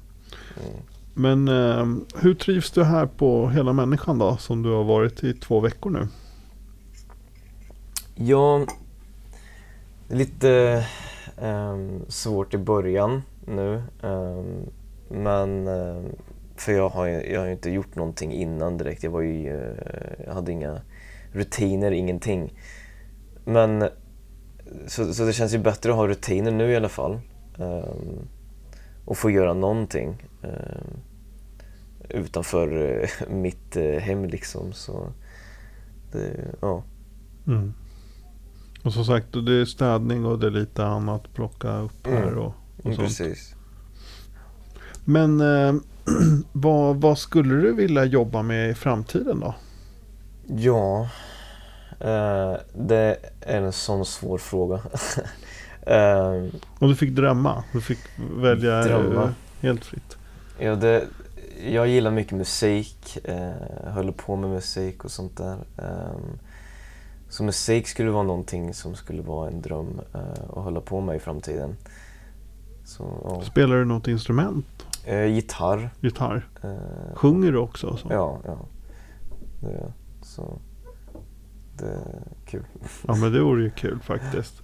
Mm. 0.63 0.77
Men 1.13 1.47
eh, 1.47 1.85
hur 2.21 2.33
trivs 2.33 2.71
du 2.71 2.83
här 2.83 3.05
på 3.05 3.49
Hela 3.49 3.73
Människan 3.73 4.19
då? 4.19 4.37
Som 4.37 4.63
du 4.63 4.69
har 4.69 4.83
varit 4.83 5.23
i 5.23 5.33
två 5.33 5.59
veckor 5.59 5.89
nu. 5.89 6.07
Ja, 8.15 8.65
lite 10.07 10.85
eh, 11.37 11.77
svårt 12.07 12.53
i 12.53 12.57
början 12.57 13.21
nu. 13.45 13.83
Eh, 14.03 14.43
men 15.09 15.67
ehm, 15.67 16.05
för 16.55 16.71
jag 16.71 16.89
har, 16.89 17.07
jag 17.07 17.39
har 17.39 17.47
inte 17.47 17.69
gjort 17.69 17.95
någonting 17.95 18.33
innan 18.33 18.77
direkt. 18.77 19.03
Jag, 19.03 19.11
var 19.11 19.21
ju, 19.21 19.47
eh, 19.47 20.25
jag 20.25 20.33
hade 20.33 20.51
inga 20.51 20.81
rutiner, 21.31 21.91
ingenting. 21.91 22.53
Men 23.45 23.89
så, 24.87 25.13
så 25.13 25.25
det 25.25 25.33
känns 25.33 25.53
ju 25.53 25.57
bättre 25.57 25.89
att 25.89 25.95
ha 25.95 26.07
rutiner 26.07 26.51
nu 26.51 26.71
i 26.71 26.75
alla 26.75 26.89
fall. 26.89 27.19
Um, 27.57 28.27
och 29.05 29.17
få 29.17 29.29
göra 29.29 29.53
någonting 29.53 30.27
um, 30.41 30.99
utanför 32.09 32.77
uh, 32.77 33.07
mitt 33.29 33.77
uh, 33.77 33.99
hem 33.99 34.25
liksom. 34.25 34.73
Så 34.73 35.13
det, 36.11 36.55
ja. 36.61 36.83
Mm. 37.47 37.73
Och 38.83 38.93
som 38.93 39.05
sagt, 39.05 39.27
det 39.45 39.53
är 39.53 39.65
städning 39.65 40.25
och 40.25 40.39
det 40.39 40.47
är 40.47 40.51
lite 40.51 40.85
annat 40.85 41.33
plocka 41.33 41.77
upp 41.77 42.07
här 42.07 42.27
mm. 42.27 42.37
och, 42.37 42.53
och 42.77 42.85
mm, 42.85 42.95
sånt. 42.95 43.07
Precis. 43.07 43.55
Men 45.05 45.41
eh, 45.41 45.73
vad, 46.51 47.01
vad 47.01 47.17
skulle 47.17 47.55
du 47.55 47.73
vilja 47.73 48.05
jobba 48.05 48.41
med 48.41 48.69
i 48.69 48.73
framtiden 48.73 49.39
då? 49.39 49.55
Ja, 50.47 51.09
eh, 51.99 52.53
det 52.73 53.17
är 53.41 53.61
en 53.61 53.71
sån 53.71 54.05
svår 54.05 54.37
fråga. 54.37 54.75
eh, 55.81 56.31
Om 56.79 56.89
du 56.89 56.95
fick 56.95 57.11
drömma? 57.15 57.63
Du 57.73 57.81
fick 57.81 57.99
välja 58.37 58.83
drömma. 58.83 59.33
helt 59.61 59.85
fritt? 59.85 60.17
Ja, 60.59 60.75
det, 60.75 61.07
jag 61.67 61.87
gillar 61.87 62.11
mycket 62.11 62.33
musik, 62.33 63.17
eh, 63.23 63.93
håller 63.93 64.11
på 64.11 64.35
med 64.35 64.49
musik 64.49 65.05
och 65.05 65.11
sånt 65.11 65.37
där. 65.37 65.57
Eh, 65.77 66.19
så 67.29 67.43
musik 67.43 67.87
skulle 67.87 68.11
vara 68.11 68.23
någonting 68.23 68.73
som 68.73 68.95
skulle 68.95 69.21
vara 69.21 69.47
en 69.47 69.61
dröm 69.61 70.01
eh, 70.13 70.43
att 70.49 70.63
hålla 70.63 70.81
på 70.81 71.01
med 71.01 71.15
i 71.15 71.19
framtiden. 71.19 71.75
Så, 72.85 73.21
ja. 73.23 73.41
Spelar 73.41 73.75
du 73.75 73.85
något 73.85 74.07
instrument? 74.07 74.65
Eh, 75.05 75.25
gitarr. 75.25 75.89
Gitarr? 75.99 76.47
Eh, 76.63 77.15
Sjunger 77.15 77.51
du 77.51 77.57
också? 77.57 77.97
Så? 77.97 78.07
Ja, 78.11 78.39
ja. 78.45 78.57
Det 79.61 79.67
gör 79.71 79.77
jag. 79.79 79.91
Så 80.21 80.59
kul. 82.45 82.63
Ja 83.07 83.15
men 83.15 83.31
det 83.33 83.41
vore 83.41 83.63
ju 83.63 83.69
kul 83.69 83.99
faktiskt. 83.99 84.61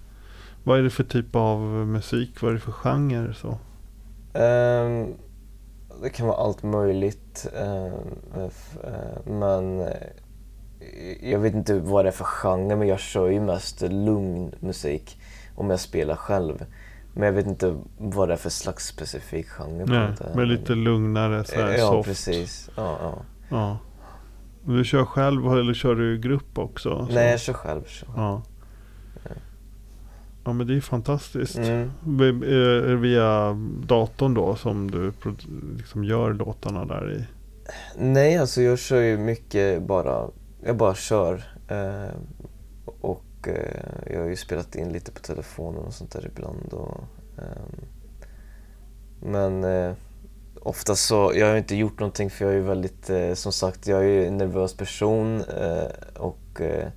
Vad 0.63 0.79
är 0.79 0.83
det 0.83 0.89
för 0.89 1.03
typ 1.03 1.35
av 1.35 1.59
musik? 1.87 2.41
Vad 2.41 2.49
är 2.49 2.53
det 2.53 2.59
för 2.61 2.71
genre? 2.71 3.33
Så? 3.33 3.57
Ehm, 4.39 5.13
det 6.01 6.09
kan 6.09 6.27
vara 6.27 6.37
allt 6.37 6.63
möjligt. 6.63 7.47
eh, 7.55 7.93
men 9.25 9.79
eh, 9.79 9.87
jag 11.21 11.39
vet 11.39 11.53
inte 11.53 11.79
vad 11.79 12.05
det 12.05 12.09
är 12.09 12.13
för 12.13 12.23
genre 12.25 12.75
men 12.75 12.87
jag 12.87 12.99
kör 12.99 13.27
ju 13.27 13.39
mest 13.41 13.81
lugn 13.81 14.55
musik 14.59 15.17
om 15.55 15.69
jag 15.69 15.79
spelar 15.79 16.15
själv. 16.15 16.65
Men 17.13 17.23
jag 17.25 17.33
vet 17.33 17.45
inte 17.47 17.75
vad 17.97 18.27
det 18.29 18.33
är 18.33 18.37
för 18.37 18.49
slags 18.49 18.87
specifik 18.87 19.47
genre. 19.47 19.85
Nej, 19.85 20.13
men 20.35 20.47
lite 20.47 20.75
lugnare 20.75 21.43
så 21.43 21.55
här 21.55 21.77
Ja, 21.77 21.89
soft. 21.89 22.09
precis. 22.09 22.69
Ja, 22.75 22.97
ja. 23.01 23.15
Ja. 23.49 23.77
Du 24.65 24.83
kör 24.83 25.05
själv 25.05 25.47
eller 25.53 25.73
kör 25.73 25.95
du 25.95 26.15
i 26.15 26.17
grupp 26.17 26.57
också? 26.57 27.05
Så- 27.07 27.13
Nej, 27.13 27.31
jag 27.31 27.39
kör 27.39 27.53
själv. 27.53 27.83
Kör. 27.87 28.05
själv. 28.07 28.17
Ja. 28.17 28.41
Ja 30.47 30.53
men 30.53 30.67
det 30.67 30.75
är 30.75 30.81
fantastiskt. 30.81 31.57
Mm. 31.57 31.91
Vi- 32.05 32.27
Är 32.55 32.81
det 32.81 32.95
via 32.95 33.53
datorn 33.87 34.33
då 34.33 34.55
som 34.55 34.91
du 34.91 35.13
liksom 35.77 36.03
gör 36.03 36.33
låtarna 36.33 36.85
där 36.85 37.11
i? 37.13 37.25
Nej, 37.97 38.37
alltså 38.37 38.61
jag 38.61 38.79
kör 38.79 39.01
ju 39.01 39.17
mycket 39.17 39.83
bara, 39.83 40.27
jag 40.65 40.77
bara 40.77 40.95
kör. 40.95 41.43
Eh, 41.67 42.15
och 43.01 43.23
eh, 43.47 44.13
jag 44.13 44.19
har 44.21 44.27
ju 44.29 44.35
spelat 44.35 44.75
in 44.75 44.89
lite 44.89 45.11
på 45.11 45.19
telefonen 45.19 45.81
och 45.85 45.93
sånt 45.93 46.11
där 46.11 46.25
ibland. 46.33 46.73
Och, 46.73 47.03
ehm, 47.37 47.85
men 49.31 49.63
Oftast 50.65 51.05
så, 51.05 51.31
jag 51.35 51.47
har 51.47 51.57
inte 51.57 51.75
gjort 51.75 51.99
någonting 51.99 52.29
för 52.29 52.45
jag 52.45 52.53
är 52.53 52.57
ju 52.57 52.63
väldigt, 52.63 53.09
eh, 53.09 53.33
som 53.33 53.51
sagt, 53.51 53.87
jag 53.87 53.99
är 53.99 54.07
ju 54.07 54.27
en 54.27 54.37
nervös 54.37 54.77
person 54.77 55.41
eh, 55.41 56.19
och 56.19 56.61
eh, 56.61 56.87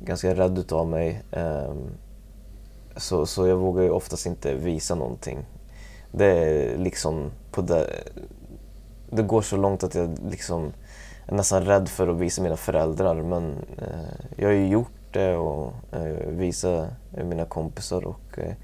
ganska 0.00 0.34
rädd 0.34 0.58
utav 0.58 0.88
mig. 0.88 1.22
Ehm, 1.32 1.90
så, 2.96 3.26
så 3.26 3.46
jag 3.46 3.56
vågar 3.56 3.82
ju 3.82 3.90
oftast 3.90 4.26
inte 4.26 4.54
visa 4.54 4.94
någonting. 4.94 5.38
Det 6.12 6.24
är 6.24 6.78
liksom 6.78 7.30
på 7.50 7.62
det, 7.62 7.90
det 9.10 9.22
går 9.22 9.42
så 9.42 9.56
långt 9.56 9.82
att 9.82 9.94
jag 9.94 10.18
liksom 10.30 10.72
är 11.26 11.34
nästan 11.34 11.64
rädd 11.64 11.88
för 11.88 12.08
att 12.08 12.18
visa 12.18 12.42
mina 12.42 12.56
föräldrar 12.56 13.22
men 13.22 13.52
eh, 13.78 14.26
jag 14.36 14.48
har 14.48 14.54
ju 14.54 14.68
gjort 14.68 15.12
det 15.12 15.36
och 15.36 15.72
eh, 15.92 16.28
visa 16.28 16.86
mina 17.24 17.44
kompisar 17.44 18.06
och 18.06 18.38
eh, 18.38 18.54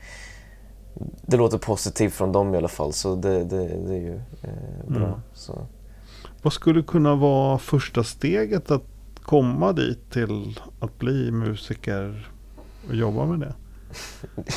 det 1.26 1.36
låter 1.36 1.58
positivt 1.58 2.12
från 2.14 2.32
dem 2.32 2.54
i 2.54 2.56
alla 2.56 2.68
fall 2.68 2.92
så 2.92 3.16
det, 3.16 3.44
det, 3.44 3.66
det 3.66 3.94
är 3.94 4.00
ju 4.00 4.20
eh, 4.42 4.88
bra. 4.88 5.06
Mm. 5.06 5.20
Så. 5.32 5.66
Vad 6.42 6.52
skulle 6.52 6.82
kunna 6.82 7.14
vara 7.14 7.58
första 7.58 8.04
steget 8.04 8.70
att 8.70 8.82
komma 9.22 9.72
dit 9.72 10.10
till 10.10 10.60
att 10.80 10.98
bli 10.98 11.30
musiker 11.30 12.30
och 12.88 12.94
jobba 12.94 13.26
med 13.26 13.40
det? 13.40 13.54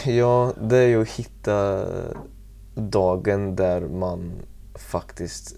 Ja, 0.11 0.53
det 0.61 0.77
är 0.77 0.87
ju 0.87 1.01
att 1.01 1.09
hitta 1.09 1.85
dagen 2.75 3.55
där 3.55 3.81
man 3.81 4.31
faktiskt 4.75 5.55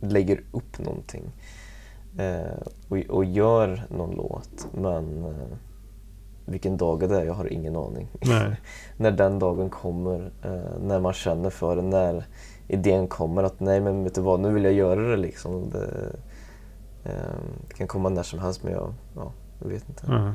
lägger 0.00 0.42
upp 0.52 0.78
någonting 0.78 1.32
eh, 2.18 2.62
och, 2.88 2.98
och 2.98 3.24
gör 3.24 3.86
någon 3.90 4.16
låt. 4.16 4.66
Men 4.74 5.24
eh, 5.24 5.56
vilken 6.46 6.76
dag 6.76 7.00
det 7.08 7.16
är, 7.20 7.24
jag 7.24 7.34
har 7.34 7.52
ingen 7.52 7.76
aning. 7.76 8.08
När 8.96 9.10
den 9.10 9.38
dagen 9.38 9.70
kommer, 9.70 10.30
eh, 10.42 10.80
när 10.80 11.00
man 11.00 11.12
känner 11.12 11.50
för 11.50 11.76
det, 11.76 11.82
när 11.82 12.24
idén 12.68 13.08
kommer 13.08 13.42
att 13.42 13.60
nej 13.60 13.80
men 13.80 14.04
vet 14.04 14.14
du 14.14 14.20
vad, 14.20 14.40
nu 14.40 14.52
vill 14.52 14.64
jag 14.64 14.72
göra 14.72 15.00
det 15.10 15.16
liksom. 15.16 15.70
Det, 15.70 16.12
eh, 17.04 17.12
det 17.68 17.74
kan 17.74 17.86
komma 17.88 18.08
när 18.08 18.22
som 18.22 18.38
helst 18.38 18.62
men 18.62 18.72
jag, 18.72 18.94
ja, 19.16 19.32
jag 19.60 19.68
vet 19.68 19.88
inte. 19.88 20.04
Ja. 20.08 20.32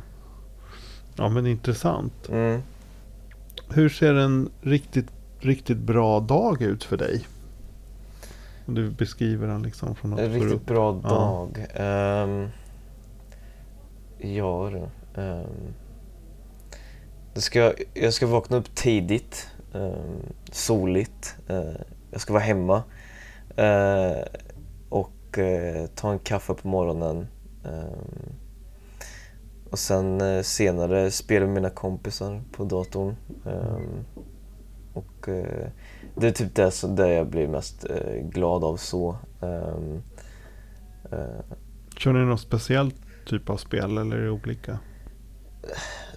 ja 1.16 1.30
men 1.30 1.48
intressant. 1.48 2.30
Mm. 2.30 2.62
Hur 3.70 3.90
ser 3.90 4.14
en 4.14 4.50
riktigt, 4.62 5.08
riktigt 5.40 5.78
bra 5.78 6.20
dag 6.20 6.62
ut 6.62 6.84
för 6.84 6.98
dig? 6.98 7.26
Om 8.66 8.74
du 8.76 8.90
beskriver 8.90 9.48
den 9.48 9.64
liksom 9.64 9.96
från 9.96 10.12
något 10.12 10.20
En 10.20 10.34
riktigt 10.34 10.52
upp. 10.54 10.66
bra 10.66 11.00
Ja. 11.04 11.10
dag. 11.10 11.66
Ehm, 11.74 12.48
ja 14.18 14.70
du 14.74 14.88
det 17.38 17.42
ska, 17.42 17.74
jag 17.94 18.14
ska 18.14 18.28
vakna 18.28 18.58
upp 18.58 18.76
tidigt, 18.76 19.48
ehm, 19.74 20.34
soligt. 20.52 21.36
eh, 21.48 21.82
jag 22.12 22.22
ska 22.22 22.34
vara 22.34 22.44
hemma. 22.44 22.84
eh, 23.56 24.18
och 24.90 25.38
eh, 25.38 25.86
ta 25.88 26.12
en 26.12 26.20
kaffe 26.20 26.54
på 26.54 26.68
morgonen. 26.68 27.28
Ehm, 27.66 28.34
och 29.72 29.80
sen 29.80 30.22
eh, 30.22 30.42
senare 30.42 31.12
spela 31.12 31.46
med 31.46 31.56
mina 31.56 31.70
kompisar 31.70 32.42
på 32.52 32.64
datorn. 32.64 33.16
Ehm, 33.46 34.06
och 34.94 35.30
eh, 35.30 35.68
det 36.16 36.28
är 36.28 36.32
typ 36.32 36.56
det 36.56 36.72
som 36.72 36.96
det 36.96 37.14
jag 37.14 37.28
blir 37.28 37.48
mest 37.48 37.86
eh, 37.90 38.14
glad 38.24 38.64
av 38.64 38.78
så. 38.78 39.18
Eh, 39.42 39.78
Kör 41.98 42.14
ni 42.14 42.26
något 42.26 42.42
speciellt 42.42 42.96
typ 43.26 43.50
av 43.50 43.58
spel 43.58 43.98
eller 43.98 44.16
är 44.18 44.24
det 44.24 44.30
olika? 44.32 44.80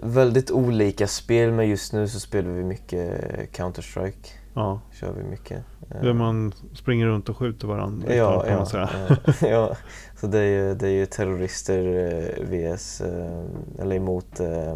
Väldigt 0.02 0.50
olika 0.50 1.06
spel 1.06 1.52
men 1.52 1.68
just 1.68 1.92
nu 1.92 2.08
så 2.08 2.20
spelar 2.20 2.50
vi 2.50 2.64
mycket 2.64 3.20
Counter-Strike. 3.52 4.28
Ja, 4.54 4.80
Kör 4.92 5.12
vi 5.12 5.22
mycket. 5.22 5.64
Eh, 5.90 6.02
där 6.02 6.12
man 6.12 6.52
springer 6.74 7.06
runt 7.06 7.28
och 7.28 7.36
skjuter 7.36 7.66
varandra. 7.68 8.14
ja, 8.14 8.44
ja, 8.48 8.66
ja, 8.72 9.16
ja. 9.48 9.76
Så 10.20 10.26
det 10.26 10.38
är 10.38 10.44
ju, 10.44 10.74
det 10.74 10.86
är 10.88 10.92
ju 10.92 11.06
terrorister 11.06 11.84
eh, 11.86 12.44
vs, 12.44 13.00
eh, 13.00 13.44
eller 13.78 13.96
emot 13.96 14.40
eh, 14.40 14.72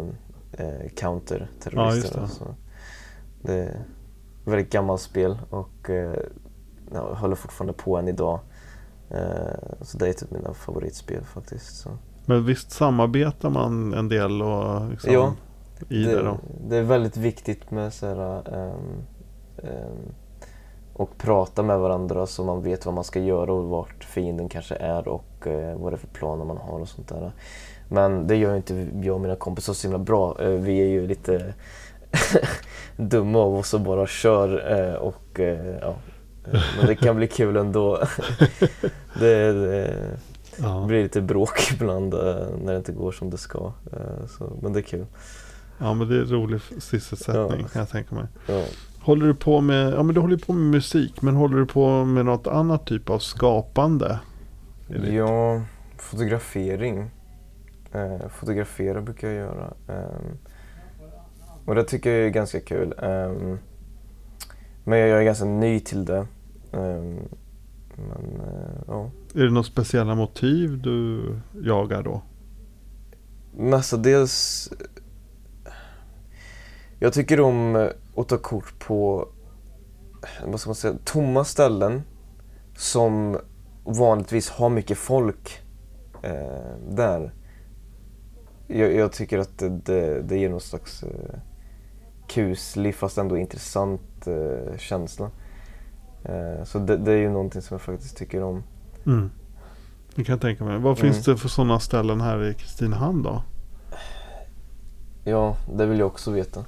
eh, 0.51 0.83
Ja, 0.83 0.89
counter-terrorister. 0.95 2.21
det. 2.21 2.27
så 2.27 2.55
det 3.41 3.53
är 3.53 3.69
ett 3.69 3.77
väldigt 4.43 4.71
gammalt 4.71 5.01
spel 5.01 5.37
och 5.49 5.89
eh, 5.89 6.15
ja, 6.93 7.13
håller 7.13 7.35
fortfarande 7.35 7.73
på 7.73 7.97
än 7.97 8.07
idag. 8.07 8.39
Så 9.81 9.97
det 9.97 10.09
är 10.09 10.13
typ 10.13 10.31
mina 10.31 10.53
favoritspel 10.53 11.23
faktiskt. 11.23 11.77
Så. 11.77 11.89
Men 12.25 12.45
visst 12.45 12.71
samarbetar 12.71 13.49
man 13.49 13.93
en 13.93 14.09
del 14.09 14.41
och 14.41 14.89
liksom 14.89 15.13
Ja, 15.13 15.33
i 15.89 16.03
det, 16.03 16.21
då? 16.21 16.37
det 16.69 16.77
är 16.77 16.83
väldigt 16.83 17.17
viktigt 17.17 17.71
med 17.71 17.93
så 17.93 18.07
här, 18.07 18.53
ehm, 18.53 19.03
ehm, 19.57 20.13
och 20.93 21.17
prata 21.17 21.63
med 21.63 21.79
varandra 21.79 22.25
så 22.25 22.43
man 22.43 22.61
vet 22.61 22.85
vad 22.85 22.95
man 22.95 23.03
ska 23.03 23.19
göra 23.19 23.53
och 23.53 23.63
vart 23.63 24.03
fienden 24.03 24.49
kanske 24.49 24.75
är 24.75 25.07
och 25.07 25.47
eh, 25.47 25.77
vad 25.77 25.91
det 25.91 25.95
är 25.95 25.97
för 25.97 26.07
planer 26.07 26.45
man 26.45 26.57
har 26.57 26.79
och 26.79 26.87
sånt 26.87 27.07
där. 27.07 27.31
Men 27.89 28.27
det 28.27 28.35
gör 28.35 28.51
ju 28.51 28.57
inte 28.57 28.87
jag 29.03 29.15
och 29.15 29.21
mina 29.21 29.35
kompisar 29.35 29.73
så 29.73 29.87
himla 29.87 29.99
bra. 29.99 30.41
Eh, 30.41 30.49
vi 30.49 30.79
är 30.79 30.87
ju 30.87 31.07
lite 31.07 31.53
dumma 32.97 33.39
av 33.39 33.55
oss 33.55 33.73
och 33.73 33.81
bara 33.81 34.07
kör 34.07 34.79
eh, 34.79 34.95
och 34.95 35.39
ja. 35.81 35.95
Men 36.77 36.87
det 36.87 36.95
kan 36.95 37.15
bli 37.15 37.27
kul 37.27 37.57
ändå. 37.57 37.99
det, 39.19 39.53
det 39.53 39.93
Ja. 40.61 40.85
blir 40.87 41.03
lite 41.03 41.21
bråk 41.21 41.71
ibland 41.73 42.13
eh, 42.13 42.19
när 42.63 42.71
det 42.71 42.77
inte 42.77 42.91
går 42.91 43.11
som 43.11 43.29
det 43.29 43.37
ska. 43.37 43.73
Eh, 43.93 44.25
så, 44.37 44.59
men 44.61 44.73
det 44.73 44.79
är 44.79 44.83
kul. 44.83 45.05
ja, 45.77 45.93
men 45.93 46.07
det 46.09 46.15
är 46.15 46.19
en 46.21 46.27
rolig 46.29 46.61
sysselsättning 46.79 47.61
Ja. 47.61 47.67
kan 47.67 47.79
jag 47.79 47.89
tänka 47.89 48.15
mig. 48.15 48.25
Ja. 48.47 48.63
Håller 49.01 49.25
du 49.27 49.35
på 49.35 49.61
med, 49.61 49.93
ja 49.93 50.03
men 50.03 50.15
du 50.15 50.21
håller 50.21 50.37
på 50.37 50.53
med 50.53 50.71
musik, 50.71 51.21
men 51.21 51.35
håller 51.35 51.57
du 51.57 51.65
på 51.65 52.05
med 52.05 52.25
något 52.25 52.47
annat 52.47 52.85
typ 52.85 53.09
av 53.09 53.19
skapande? 53.19 54.19
Det- 54.87 55.13
Ja, 55.13 55.61
fotografering. 55.97 57.09
Eh, 57.91 58.27
fotografera 58.29 59.01
brukar 59.01 59.27
jag 59.27 59.37
göra. 59.37 59.73
Ehm, 59.87 60.37
och 61.65 61.75
det 61.75 61.83
tycker 61.83 62.11
jag 62.11 62.25
är 62.25 62.29
ganska 62.29 62.59
kul. 62.59 62.93
Ehm, 63.01 63.57
men 64.83 64.99
jag 64.99 65.09
är 65.19 65.23
ganska 65.23 65.45
ny 65.45 65.79
till 65.79 66.05
det. 66.05 66.27
Ehm, 66.71 67.17
men 67.95 68.41
eh, 68.41 68.81
ja. 68.87 69.11
Är 69.35 69.43
det 69.43 69.49
några 69.49 69.63
speciella 69.63 70.15
motiv 70.15 70.81
du 70.81 71.21
jagar 71.61 72.03
då? 72.03 72.21
Mestadels... 73.57 74.69
Jag 76.99 77.13
tycker 77.13 77.39
om 77.39 77.75
eh, 77.75 77.87
att 78.15 78.27
ta 78.27 78.37
kort 78.37 78.79
på, 78.79 79.27
vad 80.45 80.59
ska 80.59 80.69
man 80.69 80.75
säga, 80.75 80.95
tomma 81.03 81.45
ställen 81.45 82.03
som 82.75 83.37
vanligtvis 83.83 84.49
har 84.49 84.69
mycket 84.69 84.97
folk 84.97 85.61
eh, 86.21 86.77
där. 86.89 87.33
Jag, 88.67 88.93
jag 88.93 89.11
tycker 89.11 89.39
att 89.39 89.57
det, 89.57 89.69
det, 89.69 90.21
det 90.21 90.37
ger 90.37 90.49
någon 90.49 90.61
slags 90.61 91.03
eh, 91.03 91.39
kuslig 92.27 92.95
fast 92.95 93.17
ändå 93.17 93.37
intressant 93.37 94.27
eh, 94.27 94.77
känsla. 94.77 95.31
Eh, 96.25 96.63
så 96.65 96.79
det, 96.79 96.97
det 96.97 97.11
är 97.11 97.17
ju 97.17 97.29
någonting 97.29 97.61
som 97.61 97.75
jag 97.75 97.81
faktiskt 97.81 98.17
tycker 98.17 98.43
om. 98.43 98.63
Mm. 99.05 99.31
Det 100.15 100.23
kan 100.23 100.33
jag 100.33 100.41
tänka 100.41 100.63
mig. 100.63 100.73
Vad 100.77 100.99
Mm. 100.99 101.13
finns 101.13 101.25
det 101.25 101.37
för 101.37 101.49
sådana 101.49 101.79
ställen 101.79 102.21
här 102.21 102.43
i 102.49 102.53
Kristinehamn 102.53 103.23
då? 103.23 103.43
Ja, 105.23 105.57
det 105.77 105.85
vill 105.85 105.99
jag 105.99 106.07
också 106.07 106.31
veta. 106.31 106.65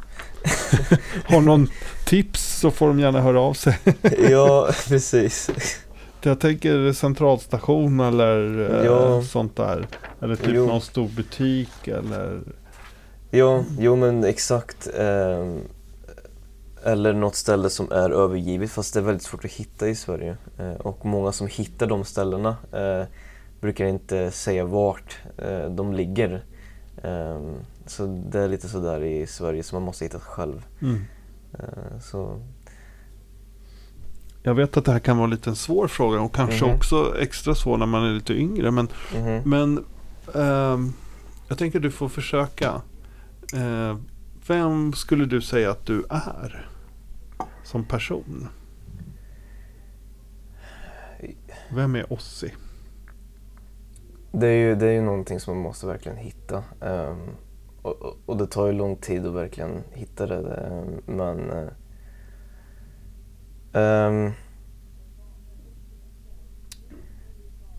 Har 1.26 1.42
någon 1.42 1.68
tips 2.06 2.60
så 2.60 2.72
får 2.72 2.88
de 2.88 3.00
gärna 3.00 3.22
höra 3.22 3.40
av 3.42 3.54
sig. 3.54 3.80
ja, 4.30 4.70
precis. 4.88 5.50
Jag 6.22 6.40
tänker 6.40 6.94
centralstation 6.94 8.00
eller 8.00 8.60
eh, 8.80 8.86
Ja. 8.86 9.22
sånt 9.22 9.56
där. 9.56 9.88
Eller 10.22 10.36
typ 10.36 10.50
Jo. 10.54 10.66
någon 10.68 10.82
stor 10.82 11.08
butik 11.08 11.88
eller... 11.88 12.42
Ja, 13.32 13.64
jo 13.80 13.96
men 13.96 14.24
exakt. 14.24 14.88
ehm, 15.00 15.60
eller 16.84 17.14
något 17.14 17.36
ställe 17.36 17.70
som 17.70 17.92
är 17.92 18.10
övergivet 18.10 18.72
fast 18.72 18.94
det 18.94 19.00
är 19.00 19.04
väldigt 19.04 19.24
svårt 19.24 19.46
att 19.46 19.52
hitta 19.52 19.88
i 19.88 19.96
Sverige. 19.96 20.38
Eh, 20.60 20.72
och 20.72 21.06
många 21.06 21.32
som 21.32 21.48
hittar 21.48 21.88
de 21.88 22.04
ställena 22.04 22.56
eh, 22.72 23.04
brukar 23.62 23.86
inte 23.86 24.32
säga 24.32 24.66
vart 24.66 25.18
eh, 25.38 25.70
de 25.70 25.94
ligger. 25.94 26.44
Ehm, 27.04 27.54
så 27.86 28.06
det 28.30 28.40
är 28.40 28.48
lite 28.48 28.68
sådär 28.68 29.04
i 29.04 29.28
Sverige 29.28 29.64
som 29.64 29.76
man 29.76 29.84
måste 29.86 30.06
hitta 30.06 30.20
själv. 30.20 30.66
Mm. 30.82 31.06
Eh, 31.54 32.00
så 32.02 32.42
Jag 34.44 34.56
vet 34.56 34.78
att 34.78 34.86
det 34.86 34.92
här 34.92 35.00
kan 35.00 35.18
vara 35.18 35.24
en 35.26 35.30
liten 35.32 35.56
svår 35.56 35.88
fråga 35.88 36.20
och 36.22 36.36
kanske 36.36 36.66
Mhm. 36.66 36.76
också 36.76 37.16
extra 37.20 37.56
svår 37.56 37.78
när 37.78 37.86
man 37.86 38.04
är 38.04 38.14
lite 38.14 38.34
yngre. 38.34 38.72
Men, 38.72 38.88
mhm. 39.16 39.42
men 39.50 39.86
ehm, 40.36 40.94
jag 41.48 41.58
tänker 41.58 41.80
du 41.80 41.92
får 41.92 42.10
försöka. 42.10 42.82
Eh, 43.54 43.96
vem 44.48 44.94
skulle 44.94 45.26
du 45.26 45.42
säga 45.42 45.72
att 45.72 45.86
du 45.86 46.06
är 46.10 46.70
som 47.64 47.86
person? 47.86 48.48
Vem 51.70 51.96
är 51.96 52.14
Ossi? 52.14 52.54
Det 54.32 54.48
är 54.48 54.58
ju, 54.58 54.76
det 54.76 54.88
är 54.88 54.92
ju 54.92 55.02
någonting 55.02 55.40
som 55.40 55.54
man 55.54 55.64
måste 55.64 55.88
verkligen 55.88 56.18
hitta. 56.18 56.64
Um, 56.80 57.30
och, 57.82 58.18
och, 58.26 58.38
det 58.38 58.48
tar 58.48 58.68
ju 58.68 58.74
lång 58.74 58.96
tid 58.96 59.26
att 59.26 59.34
verkligen 59.34 59.84
hitta 59.92 60.26
det. 60.26 60.56
Ehm, 60.56 61.02
men... 61.06 61.50
Eh, 61.50 61.68
ehm, 63.74 64.26
um, 64.26 64.34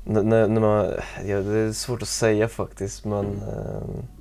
när, 0.04 0.48
när 0.48 0.60
man, 0.60 0.87
ja, 1.25 1.40
det 1.40 1.58
är 1.58 1.72
svårt 1.72 2.02
att 2.02 2.08
säga 2.08 2.48
faktiskt 2.48 3.04
men... 3.04 3.26
Um, 3.26 4.17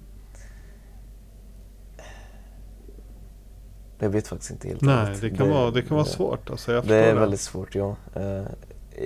jag 3.99 4.09
vet 4.09 4.27
faktiskt 4.27 4.51
inte 4.51 4.67
helt 4.67 4.81
Nej, 4.81 5.15
det 5.21 5.29
kan, 5.29 5.49
vara, 5.49 5.71
det 5.71 5.81
kan 5.81 5.95
vara 5.97 6.05
det- 6.05 6.11
svårt. 6.11 6.49
Alltså, 6.49 6.71
jag 6.73 6.85
det 6.87 6.95
är 6.95 7.15
väldigt 7.15 7.39
svårt, 7.39 7.75
ja. 7.75 7.95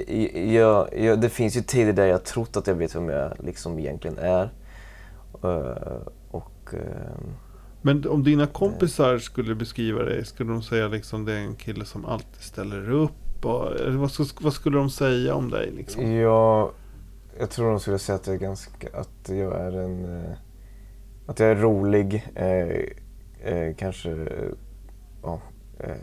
I- 0.07 0.55
jag, 0.55 0.87
jag, 0.97 1.21
det 1.21 1.29
finns 1.29 1.57
ju 1.57 1.61
tider 1.61 1.93
där 1.93 2.05
jag 2.05 2.23
trott 2.23 2.57
att 2.57 2.67
jag 2.67 2.75
vet 2.75 2.95
vem 2.95 3.09
jag 3.09 3.33
liksom 3.39 3.79
egentligen 3.79 4.17
är. 4.17 4.49
Eh, 5.43 6.01
och 6.31 6.73
ehm, 6.73 7.33
Men 7.81 8.07
om 8.07 8.23
dina 8.23 8.47
kompisar 8.47 9.17
skulle 9.17 9.55
beskriva 9.55 10.03
dig, 10.03 10.25
skulle 10.25 10.51
de 10.51 10.61
säga 10.61 10.87
liksom 10.87 11.25
det 11.25 11.33
är 11.33 11.37
en 11.39 11.55
kille 11.55 11.85
som 11.85 12.05
alltid 12.05 12.41
ställer 12.43 12.91
upp? 12.91 13.45
Och, 13.45 13.69
vad, 13.87 14.11
vad 14.41 14.53
skulle 14.53 14.77
de 14.77 14.89
säga 14.89 15.35
om 15.35 15.49
dig? 15.49 15.71
Liksom? 15.71 16.11
jag, 16.11 16.71
jag 17.39 17.49
tror 17.49 17.69
de 17.69 17.79
skulle 17.79 17.99
säga 17.99 18.15
att 18.15 18.27
jag 18.27 18.35
är 18.35 18.39
ganska, 18.39 18.87
att 18.93 19.29
jag 19.29 19.59
är 19.61 19.71
en, 19.71 20.23
att 21.27 21.39
jag 21.39 21.49
är 21.49 21.55
rolig, 21.55 22.31
eh, 22.35 23.53
eh, 23.53 23.75
kanske, 23.77 24.27
ja, 25.23 25.41
eh, 25.79 25.95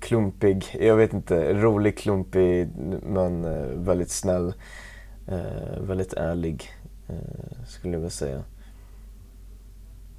klumpig, 0.00 0.76
jag 0.80 0.96
vet 0.96 1.12
inte, 1.12 1.54
rolig, 1.54 1.98
klumpig 1.98 2.68
men 3.02 3.44
eh, 3.44 3.66
väldigt 3.76 4.10
snäll, 4.10 4.54
eh, 5.26 5.80
väldigt 5.80 6.12
ärlig 6.12 6.70
eh, 7.08 7.64
skulle 7.66 7.92
jag 7.94 7.98
vilja 8.00 8.10
säga. 8.10 8.42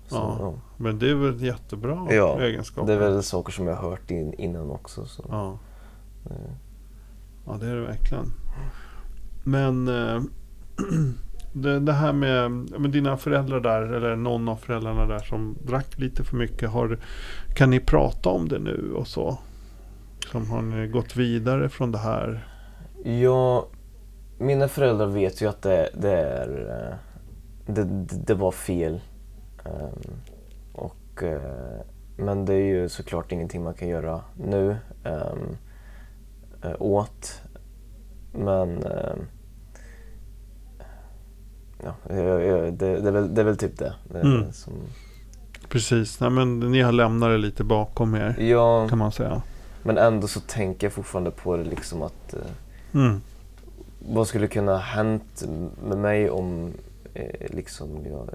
Så, 0.08 0.16
Ja. 0.16 0.38
ja. 0.40 0.54
Men 0.78 1.00
det 1.00 1.10
är 1.10 1.16
väl 1.16 1.44
jättebra 1.44 2.08
Ja, 2.10 2.42
egenskaper? 2.42 2.88
Det 2.88 2.94
är 2.94 3.00
väl 3.12 3.24
saker 3.24 3.52
som 3.52 3.68
jag 3.68 3.76
har 3.76 3.90
hört 3.90 4.12
in, 4.12 4.34
innan 4.34 4.72
också. 4.72 5.06
Så. 5.06 5.26
Ja. 5.30 5.58
eh, 6.30 6.52
ja, 7.46 7.58
det 7.60 7.68
är 7.68 7.76
det 7.76 7.82
verkligen. 7.82 8.26
Men 9.44 9.88
eh, 9.88 10.22
det, 11.54 11.80
det 11.80 11.94
här 11.94 12.14
med, 12.14 12.52
med 12.52 12.92
dina 12.92 13.18
föräldrar 13.18 13.60
där, 13.60 13.82
eller 13.82 14.16
någon 14.16 14.50
av 14.50 14.56
föräldrarna 14.56 15.06
där 15.06 15.20
som 15.20 15.58
drack 15.66 16.00
lite 16.00 16.24
för 16.24 16.36
mycket. 16.36 16.70
Har, 16.70 17.00
kan 17.56 17.70
ni 17.70 17.80
prata 17.80 18.30
om 18.30 18.50
det 18.50 18.60
nu 18.60 18.94
och 18.96 19.08
så? 19.08 19.38
Som 20.32 20.50
har 20.50 20.62
ni 20.62 20.88
gått 20.88 21.16
vidare 21.16 21.70
från 21.70 21.92
det 21.92 21.98
här? 21.98 22.48
Ja, 23.04 23.68
mina 24.38 24.68
föräldrar 24.68 25.08
vet 25.08 25.42
ju 25.42 25.50
att 25.50 25.62
det, 25.62 25.90
det 25.94 26.12
är 26.12 26.50
eh, 26.70 26.96
det, 27.74 27.84
det, 28.26 28.34
var 28.34 28.52
fel. 28.52 29.02
Ehm, 29.66 30.14
och, 30.74 31.24
eh, 31.24 31.82
men 32.18 32.46
det 32.46 32.54
är 32.54 32.66
ju 32.66 32.90
såklart 32.90 33.32
ingenting 33.32 33.64
man 33.64 33.74
kan 33.74 33.88
göra 33.88 34.22
nu 34.38 34.78
ehm, 35.04 35.58
eh, 36.64 36.82
åt. 36.82 37.42
Men 38.34 38.84
ehm, 38.84 39.20
ja, 41.84 41.94
det, 42.08 42.72
det, 42.72 42.88
är 42.88 43.12
väl, 43.12 43.34
det 43.36 43.42
är 43.42 43.46
väl 43.46 43.58
typ 43.58 43.78
det. 43.78 43.94
det 44.12 44.20
Mm. 44.20 44.52
som, 44.54 44.74
Precis, 45.70 46.20
Nej, 46.20 46.30
men 46.30 46.60
ni 46.60 46.82
har 46.82 46.92
lämnat 46.92 47.30
det 47.30 47.38
lite 47.38 47.64
bakom 47.64 48.16
er 48.16 48.36
ja, 48.40 48.88
kan 48.90 48.98
man 48.98 49.12
säga. 49.12 49.42
men 49.84 49.98
ändå 49.98 50.28
så 50.28 50.40
tänker 50.40 50.88
jag 50.88 50.94
fortfarande 50.94 51.32
på 51.32 51.58
det 51.58 51.64
liksom 51.64 52.02
att 52.02 52.34
eh, 52.34 52.40
Mm. 52.94 53.22
vad 54.14 54.28
skulle 54.28 54.48
kunna 54.48 54.78
hänt 54.78 55.44
med 55.88 55.98
mig 55.98 56.30
om 56.30 56.72
eh, 57.14 57.46
liksom 57.56 57.90
jag, 58.10 58.30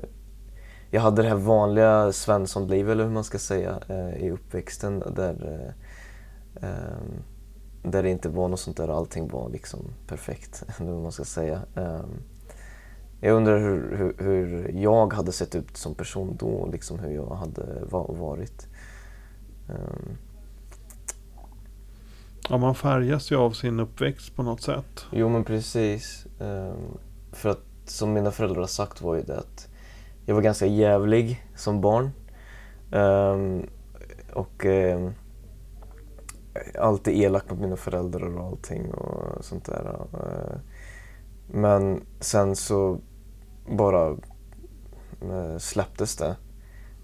jag 0.91 1.01
hade 1.01 1.23
det 1.23 1.29
här 1.29 1.37
vanliga 1.37 2.13
Svenssonlivet 2.13 2.93
eller 2.93 3.05
hur 3.05 3.11
man 3.11 3.25
ska 3.25 3.39
säga 3.39 3.79
eh, 3.89 4.15
i 4.27 4.31
uppväxten 4.31 5.03
där, 5.17 5.35
eh, 6.61 6.69
ehm, 6.69 7.13
där 7.83 8.03
det 8.03 8.11
inte 8.11 8.29
var 8.29 8.49
något 8.49 8.61
sånt 8.61 8.77
där 8.77 8.89
allting 8.99 9.29
var 9.29 9.49
liksom 9.51 9.81
perfekt 10.07 10.63
eller 10.79 10.93
vad 10.93 11.03
man 11.03 11.13
ska 11.13 11.25
säga. 11.25 11.61
Ehm, 11.77 12.11
jag 13.25 13.37
undrar 13.37 13.59
hur, 13.59 13.97
hur, 13.97 14.15
hur 14.19 14.73
jag 14.83 15.13
hade 15.13 15.33
sett 15.33 15.55
ut 15.55 15.77
som 15.77 15.95
person 15.95 16.37
då, 16.37 16.69
liksom 16.73 16.99
hur 16.99 17.11
jag 17.15 17.35
hade 17.35 17.85
va- 17.91 18.07
varit. 18.13 18.67
Ehm, 19.69 20.17
Ja, 22.49 22.59
man 22.59 22.75
färgas 22.75 23.31
ju 23.33 23.37
av 23.37 23.51
sin 23.51 23.81
uppväxt 23.81 24.37
på 24.37 24.43
något 24.43 24.61
sätt. 24.63 25.07
Jo 25.13 25.29
men 25.29 25.45
precis. 25.45 26.27
Ehm, 26.41 26.99
för 27.33 27.49
att 27.51 27.63
som 27.87 28.13
mina 28.13 28.31
föräldrar 28.31 28.67
sagt 28.67 29.03
var 29.03 29.15
ju 29.15 29.23
det 29.23 29.39
att 29.39 29.69
jag 30.27 30.35
var 30.35 30.43
ganska 30.43 30.67
jävlig 30.67 31.45
som 31.57 31.81
barn. 31.81 32.11
Ehm, 32.93 33.67
och 34.33 34.67
ehm, 34.67 35.13
alltid 36.79 37.17
elak 37.23 37.51
mot 37.51 37.61
mina 37.61 37.77
föräldrar 37.77 38.37
och 38.39 38.47
allting 38.47 38.95
och 38.95 39.45
sånt 39.45 39.65
där. 39.65 40.07
Ehm, 40.13 40.59
men 41.47 42.01
sen 42.21 42.57
så 42.57 42.99
bara 43.69 44.09
eh, 45.23 45.59
släpptes 45.59 46.17
det. 46.17 46.37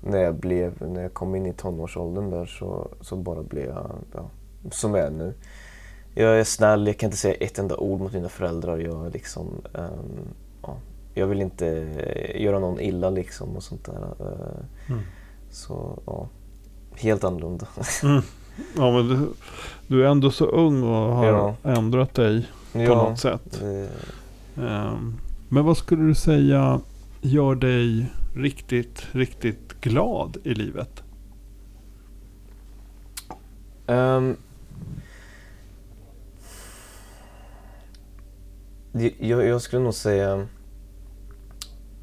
När 0.02 0.18
jag, 0.18 0.34
blev, 0.34 0.82
när 0.88 1.02
jag 1.02 1.14
kom 1.14 1.34
in 1.34 1.46
i 1.46 1.52
tonårsåldern 1.52 2.30
där 2.30 2.46
så, 2.46 2.88
så 3.00 3.16
bara 3.16 3.42
blev 3.42 3.64
jag 3.66 3.90
ja, 4.14 4.30
som 4.70 4.94
jag 4.94 5.06
är 5.06 5.10
nu. 5.10 5.34
Jag 6.14 6.40
är 6.40 6.44
snäll, 6.44 6.86
jag 6.86 6.98
kan 6.98 7.06
inte 7.06 7.16
säga 7.16 7.34
ett 7.34 7.58
enda 7.58 7.76
ord 7.76 8.00
mot 8.00 8.12
mina 8.12 8.28
föräldrar. 8.28 8.78
Jag, 8.78 9.06
är 9.06 9.10
liksom, 9.10 9.48
ehm, 9.74 10.28
ja, 10.62 10.76
jag 11.14 11.26
vill 11.26 11.40
inte 11.40 11.66
eh, 11.96 12.42
göra 12.42 12.58
någon 12.58 12.80
illa 12.80 13.10
liksom 13.10 13.56
och 13.56 13.62
sånt 13.62 13.84
där. 13.84 14.02
Eh, 14.20 14.64
Mm. 14.88 15.00
Så 15.50 15.98
ja, 16.06 16.28
helt 16.96 17.24
annorlunda. 17.24 17.66
Mm. 18.02 18.22
Ja, 18.76 18.90
men 18.90 19.08
du, 19.08 19.28
du 19.86 20.04
är 20.06 20.08
ändå 20.10 20.30
så 20.30 20.44
ung 20.46 20.82
och 20.82 21.12
har 21.16 21.26
Ja. 21.26 21.54
ändrat 21.62 22.14
dig 22.14 22.48
på 22.72 22.78
något 22.78 23.18
sätt. 23.18 23.60
det, 23.60 23.88
Ehm, 24.62 25.16
men 25.52 25.64
vad 25.64 25.76
skulle 25.76 26.02
du 26.02 26.14
säga 26.14 26.80
gör 27.20 27.54
dig 27.54 28.12
riktigt, 28.34 29.06
riktigt 29.12 29.80
glad 29.80 30.36
i 30.44 30.54
livet? 30.54 31.02
Um, 33.86 34.36
jag, 39.18 39.46
jag 39.46 39.62
skulle 39.62 39.82
nog 39.82 39.94
säga... 39.94 40.46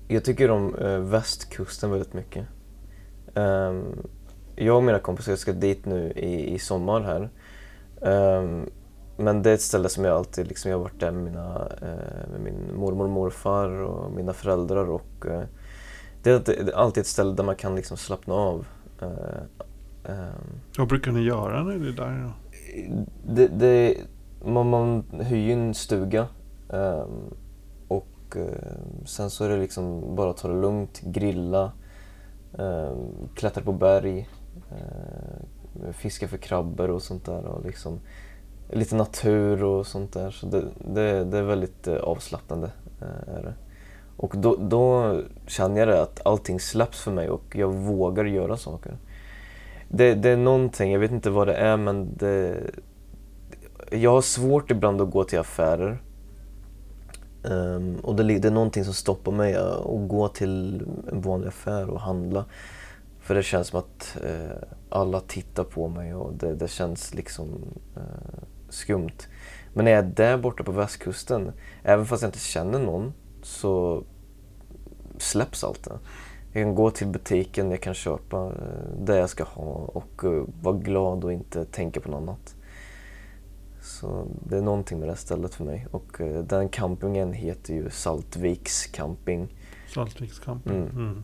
Jag 0.07 0.23
tycker 0.23 0.51
om 0.51 0.75
uh, 0.75 0.99
västkusten 0.99 1.91
väldigt 1.91 2.13
mycket. 2.13 2.45
Um, 3.33 4.07
jag 4.55 4.77
och 4.77 4.83
mina 4.83 4.99
kompisar 4.99 5.35
ska 5.35 5.53
dit 5.53 5.85
nu 5.85 6.11
i, 6.15 6.53
i 6.53 6.59
sommar 6.59 7.01
här. 7.01 7.29
Um, 8.39 8.69
men 9.17 9.41
det 9.41 9.49
är 9.49 9.53
ett 9.53 9.61
ställe 9.61 9.89
som 9.89 10.05
jag 10.05 10.15
alltid 10.17 10.47
liksom, 10.47 10.71
jag 10.71 10.77
har 10.77 10.83
varit 10.83 10.99
där 10.99 11.11
med, 11.11 11.23
mina, 11.23 11.67
eh, 11.81 12.29
med 12.31 12.41
min 12.43 12.75
mormor 12.75 13.03
och 13.03 13.09
morfar 13.09 13.69
och 13.69 14.11
mina 14.11 14.33
föräldrar. 14.33 14.89
Och, 14.89 15.25
eh, 15.25 15.43
det, 16.23 16.49
är 16.49 16.75
alltid, 16.75 17.01
ett 17.01 17.07
ställe 17.07 17.33
där 17.33 17.43
man 17.43 17.55
kan 17.55 17.75
liksom 17.75 17.97
slappna 17.97 18.33
av. 18.33 18.65
Eh, 19.01 20.11
ehm, 20.13 20.59
Vad 20.77 20.87
brukar 20.87 21.11
ni 21.11 21.21
göra 21.21 21.63
när 21.63 21.77
ni 21.77 21.87
är 21.87 21.91
där? 21.91 22.23
Då? 22.23 22.31
det, 23.33 23.47
det, 23.47 23.97
man, 24.45 24.69
man 24.69 25.03
hyr 25.21 25.37
ju 25.37 25.53
en 25.53 25.73
stuga 25.73 26.27
ehm, 26.69 27.33
och 27.87 28.35
ehm, 28.35 29.05
sen 29.05 29.29
så 29.29 29.45
är 29.45 29.49
det 29.49 29.57
liksom 29.57 30.15
bara 30.15 30.29
att 30.29 30.37
ta 30.37 30.47
det 30.47 30.61
lugnt, 30.61 31.01
grilla, 31.01 31.71
um, 32.53 33.29
klättra 33.35 33.63
på 33.63 33.71
berg, 33.71 34.29
fiska 35.93 36.27
för 36.27 36.37
krabbor 36.37 36.89
och 36.89 37.01
sånt 37.01 37.25
där. 37.25 37.45
Och 37.45 37.65
liksom, 37.65 37.99
lite 38.69 38.95
natur 38.95 39.63
och 39.63 39.87
sånt 39.87 40.13
där. 40.13 40.31
Så 40.31 40.45
det, 40.45 40.63
det, 40.93 41.23
det 41.23 41.37
är 41.37 41.43
väldigt 41.43 41.87
eh, 41.87 41.95
avslappnande. 41.95 42.71
Eh, 43.01 43.35
är. 43.35 43.53
Och 44.17 44.33
då, 44.37 44.55
då 44.55 45.19
känner 45.47 45.79
jag 45.79 45.87
det 45.87 46.01
att 46.01 46.25
allting 46.25 46.59
släpps 46.59 47.01
för 47.01 47.11
mig 47.11 47.29
och 47.29 47.55
jag 47.55 47.73
vågar 47.73 48.25
göra 48.25 48.57
saker. 48.57 48.97
Det, 49.89 50.13
det 50.13 50.29
är 50.29 50.37
någonting, 50.37 50.91
jag 50.91 50.99
vet 50.99 51.11
inte 51.11 51.29
vad 51.29 51.47
det 51.47 51.53
är 51.53 51.77
men 51.77 52.17
det, 52.17 52.57
jag 53.91 54.11
har 54.11 54.21
svårt 54.21 54.71
ibland 54.71 55.01
att 55.01 55.11
gå 55.11 55.23
till 55.23 55.39
affärer. 55.39 56.01
Um, 57.43 57.95
och 57.95 58.15
det, 58.15 58.23
det, 58.23 58.47
är 58.47 58.51
någonting 58.51 58.83
som 58.83 58.93
stoppar 58.93 59.31
mig 59.31 59.55
att 59.55 60.07
gå 60.07 60.27
till 60.27 60.81
en 61.11 61.21
vanlig 61.21 61.47
affär 61.47 61.89
och 61.89 62.01
handla. 62.01 62.45
För 63.19 63.35
det 63.35 63.43
känns 63.43 63.67
som 63.67 63.79
att 63.79 64.17
uh, 64.23 64.57
alla 64.89 65.19
tittar 65.19 65.63
på 65.63 65.87
mig 65.87 66.13
och 66.13 66.33
det, 66.33 66.55
det 66.55 66.67
känns 66.67 67.13
liksom 67.13 67.47
uh, 67.97 68.43
skumt. 68.69 69.27
Men 69.73 69.85
när 69.85 69.91
jag 69.91 70.05
är 70.05 70.11
där 70.11 70.37
borta 70.37 70.63
på 70.63 70.71
västkusten, 70.71 71.51
även 71.83 72.05
fast 72.05 72.21
jag 72.21 72.29
inte 72.29 72.39
känner 72.39 72.79
någon, 72.79 73.13
så 73.41 74.03
släpps 75.17 75.63
allt 75.63 75.83
det. 75.83 75.99
Jag 76.53 76.63
kan 76.63 76.75
gå 76.75 76.91
till 76.91 77.07
butiken, 77.07 77.71
jag 77.71 77.81
kan 77.81 77.93
köpa 77.93 78.45
uh, 78.45 78.53
det 78.99 79.17
jag 79.17 79.29
ska 79.29 79.43
ha 79.43 79.73
och 79.73 80.23
vara 80.61 80.77
glad 80.77 81.23
och 81.23 81.33
inte 81.33 81.65
tänka 81.65 81.99
på 81.99 82.11
något 82.11 82.21
annat. 82.21 82.55
Så 83.81 84.27
det 84.45 84.57
är 84.57 84.61
någonting 84.61 84.99
med 84.99 85.09
det 85.09 85.15
stället 85.15 85.55
för 85.55 85.63
mig. 85.63 85.87
Och 85.91 86.21
uh, 86.21 86.39
den 86.39 86.69
campingen 86.69 87.33
heter 87.33 87.73
ju 87.73 87.89
Saltviks 87.89 88.85
camping. 88.85 89.47
Saltviks 89.93 90.39
camping. 90.39 90.75
Mm. 90.75 90.89
Mm. 90.89 91.23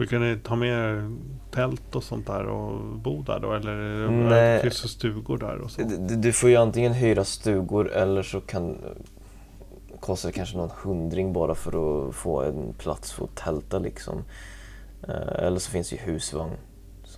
Brukar 0.00 0.18
ni 0.18 0.36
ta 0.36 0.56
med 0.56 1.16
tält 1.50 1.96
och 1.96 2.04
sånt 2.04 2.26
där 2.26 2.46
och 2.46 2.80
bo 2.96 3.22
där 3.22 3.40
då? 3.40 3.52
Eller 3.52 3.70
är 3.70 4.30
det 4.30 4.60
kryssa 4.62 4.88
stugor 4.88 5.38
där? 5.38 5.58
Och 5.58 5.70
så? 5.70 5.82
Du, 5.82 6.16
du, 6.16 6.32
får 6.32 6.50
ju 6.50 6.56
antingen 6.56 6.92
hyra 6.92 7.24
stugor 7.24 7.92
eller 7.92 8.22
så 8.22 8.40
kan 8.40 8.76
kostar 10.00 10.28
det 10.28 10.32
kanske 10.32 10.56
någon 10.56 10.70
hundring 10.82 11.32
bara 11.32 11.54
för 11.54 12.08
att 12.08 12.14
få 12.14 12.42
en 12.42 12.74
plats 12.78 13.12
för 13.12 13.24
att 13.24 13.36
tälta 13.36 13.78
liksom. 13.78 14.24
Uh, 15.08 15.44
eller 15.46 15.58
så 15.58 15.70
finns 15.70 15.90
det 15.90 15.96
ju 15.96 16.02
husvagn. 16.02 16.56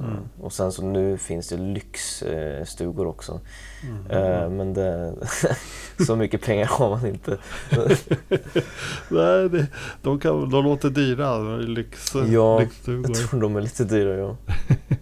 Mm. 0.01 0.19
Och 0.41 0.53
sen 0.53 0.73
så 0.73 0.83
nu 0.83 1.19
finns 1.19 1.49
det 1.49 1.57
lyxstugor 1.57 3.07
också. 3.07 3.41
Mm. 3.83 4.07
Eh, 4.11 4.51
men 4.51 4.75
det, 4.75 5.15
så 6.07 6.17
mycket 6.17 6.43
pengar 6.43 6.67
har 6.67 6.91
man 6.91 7.07
inte. 7.07 7.39
Nej, 9.09 9.49
det, 9.49 9.67
de, 10.03 10.19
kan, 10.19 10.51
de 10.51 10.65
låter 10.65 10.91
dyra, 10.91 11.57
lyx, 11.57 12.15
ja, 12.15 12.59
lyxstugor. 12.59 13.11
jag 13.17 13.29
tror 13.29 13.41
de 13.41 13.57
är 13.57 13.61
lite 13.61 13.85
dyra 13.85 14.17
ja. 14.17 14.37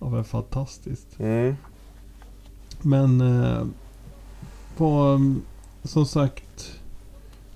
ja 0.00 0.08
men 0.08 0.24
fantastiskt. 0.24 1.20
Mm. 1.20 1.56
Men 2.82 3.20
eh, 3.20 3.66
på, 4.76 5.20
som 5.82 6.06
sagt 6.06 6.44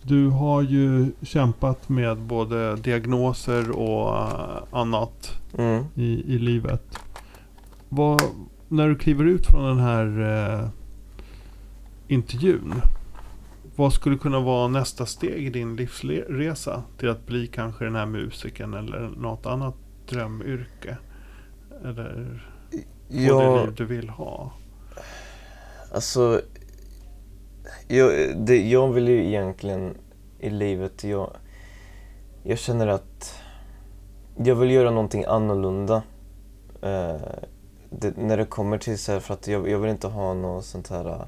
du 0.06 0.28
har 0.28 0.62
ju 0.62 1.12
kämpat 1.22 1.88
med 1.88 2.18
både 2.18 2.76
diagnoser 2.76 3.70
och 3.70 4.12
uh, 4.12 4.62
annat 4.70 5.40
mm. 5.58 5.84
i, 5.94 6.34
i 6.34 6.38
livet. 6.38 6.98
Vad, 7.88 8.22
när 8.68 8.88
du 8.88 8.96
kliver 8.96 9.24
ut 9.24 9.46
från 9.46 9.64
den 9.64 9.80
här 9.80 10.20
uh, 10.20 10.68
intervjun. 12.08 12.74
Vad 13.76 13.92
skulle 13.92 14.18
kunna 14.18 14.40
vara 14.40 14.68
nästa 14.68 15.06
steg 15.06 15.46
i 15.46 15.50
din 15.50 15.76
livsresa 15.76 16.82
till 16.98 17.08
att 17.08 17.26
bli 17.26 17.46
kanske 17.46 17.84
den 17.84 17.94
här 17.94 18.06
musiken 18.06 18.74
eller 18.74 19.00
något 19.16 19.46
annat 19.46 19.74
drömyrke? 20.08 20.96
Eller 21.84 22.42
få 23.08 23.40
det 23.40 23.64
liv 23.64 23.74
du 23.76 23.84
vill 23.84 24.08
ha? 24.08 24.52
Alltså 25.94 26.40
jag, 27.88 28.36
det, 28.36 28.68
jag 28.68 28.92
vill 28.92 29.08
ju 29.08 29.26
egentligen 29.26 29.96
i 30.38 30.50
livet, 30.50 31.04
jag, 31.04 31.30
jag 32.42 32.58
känner 32.58 32.86
att 32.86 33.34
jag 34.36 34.54
vill 34.54 34.70
göra 34.70 34.90
någonting 34.90 35.24
annorlunda. 35.24 36.02
Eh, 36.82 37.20
det, 37.90 38.16
när 38.16 38.36
det 38.36 38.44
kommer 38.44 38.78
till 38.78 38.98
så 38.98 39.12
här, 39.12 39.20
för 39.20 39.34
att 39.34 39.48
jag, 39.48 39.68
jag 39.68 39.78
vill 39.78 39.90
inte 39.90 40.06
ha 40.06 40.34
något 40.34 40.64
sånt 40.64 40.88
här 40.88 41.06
eh, 41.10 41.26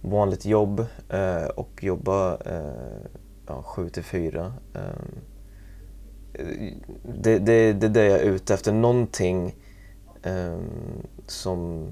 vanligt 0.00 0.44
jobb 0.44 0.86
eh, 1.08 1.44
och 1.44 1.84
jobba 1.84 2.36
eh, 2.36 3.06
ja, 3.46 3.62
7 3.62 3.88
till 3.88 4.04
4. 4.04 4.52
Eh, 4.74 4.82
det, 7.02 7.38
det, 7.38 7.72
det 7.72 7.86
är 7.86 7.90
det 7.90 8.04
jag 8.04 8.20
är 8.20 8.24
ute 8.24 8.54
efter, 8.54 8.72
någonting 8.72 9.54
eh, 10.22 10.58
som 11.26 11.88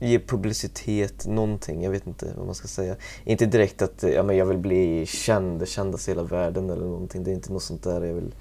ge 0.00 0.18
publicitet, 0.18 1.26
någonting. 1.26 1.82
Jag 1.82 1.90
vet 1.90 2.06
inte 2.06 2.32
vad 2.36 2.46
man 2.46 2.54
ska 2.54 2.68
säga. 2.68 2.96
Inte 3.24 3.46
direkt 3.46 3.82
att 3.82 4.02
ja, 4.02 4.22
men 4.22 4.36
jag 4.36 4.46
vill 4.46 4.58
bli 4.58 5.06
känd, 5.06 5.68
kändast 5.68 6.08
i 6.08 6.10
hela 6.10 6.22
världen 6.22 6.70
eller 6.70 6.86
någonting. 6.86 7.24
Det 7.24 7.30
är 7.30 7.34
inte 7.34 7.52
något 7.52 7.62
sånt 7.62 7.82
där 7.82 8.02
jag 8.02 8.14
vill... 8.14 8.34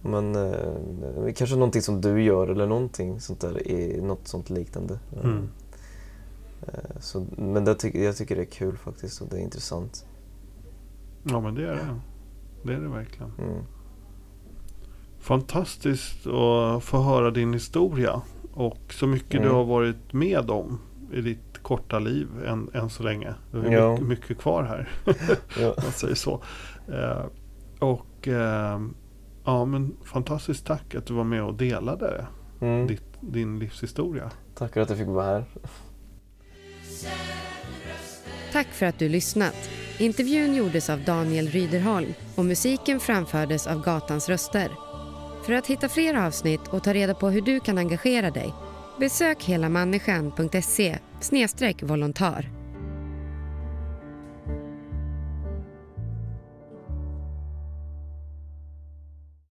Men 0.00 0.34
eh, 0.34 1.32
kanske 1.36 1.56
någonting 1.56 1.82
som 1.82 2.00
du 2.00 2.22
gör 2.22 2.48
eller 2.48 2.66
någonting 2.66 3.20
sånt 3.20 3.40
där, 3.40 3.68
är 3.68 4.02
något 4.02 4.28
sånt 4.28 4.50
liknande. 4.50 4.98
Mm. 5.22 5.48
Eh, 6.62 7.00
så, 7.00 7.26
men 7.36 7.64
det, 7.64 7.84
jag 7.94 8.16
tycker 8.16 8.36
det 8.36 8.42
är 8.42 8.44
kul 8.44 8.76
faktiskt 8.76 9.20
och 9.20 9.28
det 9.28 9.36
är 9.36 9.40
intressant. 9.40 10.06
Ja 11.22 11.40
men 11.40 11.54
det 11.54 11.62
är 11.62 11.74
det. 11.74 12.00
Det 12.62 12.74
är 12.74 12.80
det 12.80 12.88
verkligen. 12.88 13.32
Mm. 13.38 13.62
Fantastiskt 15.18 16.26
att 16.26 16.84
få 16.84 17.02
höra 17.02 17.30
din 17.30 17.52
historia. 17.52 18.22
Och 18.56 18.92
så 18.94 19.06
mycket 19.06 19.34
mm. 19.34 19.48
du 19.48 19.54
har 19.54 19.64
varit 19.64 20.12
med 20.12 20.50
om 20.50 20.78
i 21.12 21.20
ditt 21.20 21.58
korta 21.62 21.98
liv 21.98 22.28
än, 22.46 22.70
än 22.74 22.90
så 22.90 23.02
länge. 23.02 23.34
Du 23.52 23.58
har 23.58 23.70
ja. 23.70 23.92
mycket, 23.92 24.06
mycket, 24.06 24.38
kvar 24.38 24.62
här. 24.62 24.88
ja. 25.60 25.74
man 25.82 25.92
säger 25.92 26.14
så. 26.14 26.42
Eh, 26.88 27.24
och 27.78 28.28
eh, 28.28 28.80
ja 29.44 29.64
men 29.64 29.96
fantastiskt 30.04 30.66
tack 30.66 30.94
att 30.94 31.06
du 31.06 31.14
var 31.14 31.24
med 31.24 31.42
och 31.42 31.54
delade 31.54 32.26
mm. 32.60 32.86
ditt, 32.86 33.04
din 33.20 33.58
livshistoria. 33.58 34.30
Tack 34.54 34.72
för 34.72 34.80
att 34.80 34.88
jag 34.88 34.98
fick 34.98 35.08
vara 35.08 35.26
här. 35.26 35.44
Tack 38.52 38.66
för 38.66 38.86
att 38.86 38.98
du 38.98 39.08
lyssnat. 39.08 39.70
Intervjun 39.98 40.54
gjordes 40.54 40.90
av 40.90 41.04
Daniel 41.04 41.48
Ryderholm 41.48 42.12
och 42.34 42.44
musiken 42.44 43.00
framfördes 43.00 43.66
av 43.66 43.82
Gatans 43.82 44.28
röster. 44.28 44.85
För 45.46 45.52
att 45.52 45.66
hitta 45.66 45.88
fler 45.88 46.14
avsnitt 46.14 46.68
och 46.68 46.82
ta 46.82 46.94
reda 46.94 47.14
på 47.14 47.30
hur 47.30 47.40
du 47.40 47.60
kan 47.60 47.78
engagera 47.78 48.30
dig 48.30 48.54
besök 48.98 49.44
helamänniskan.se 49.44 50.98
volontar. 51.82 52.55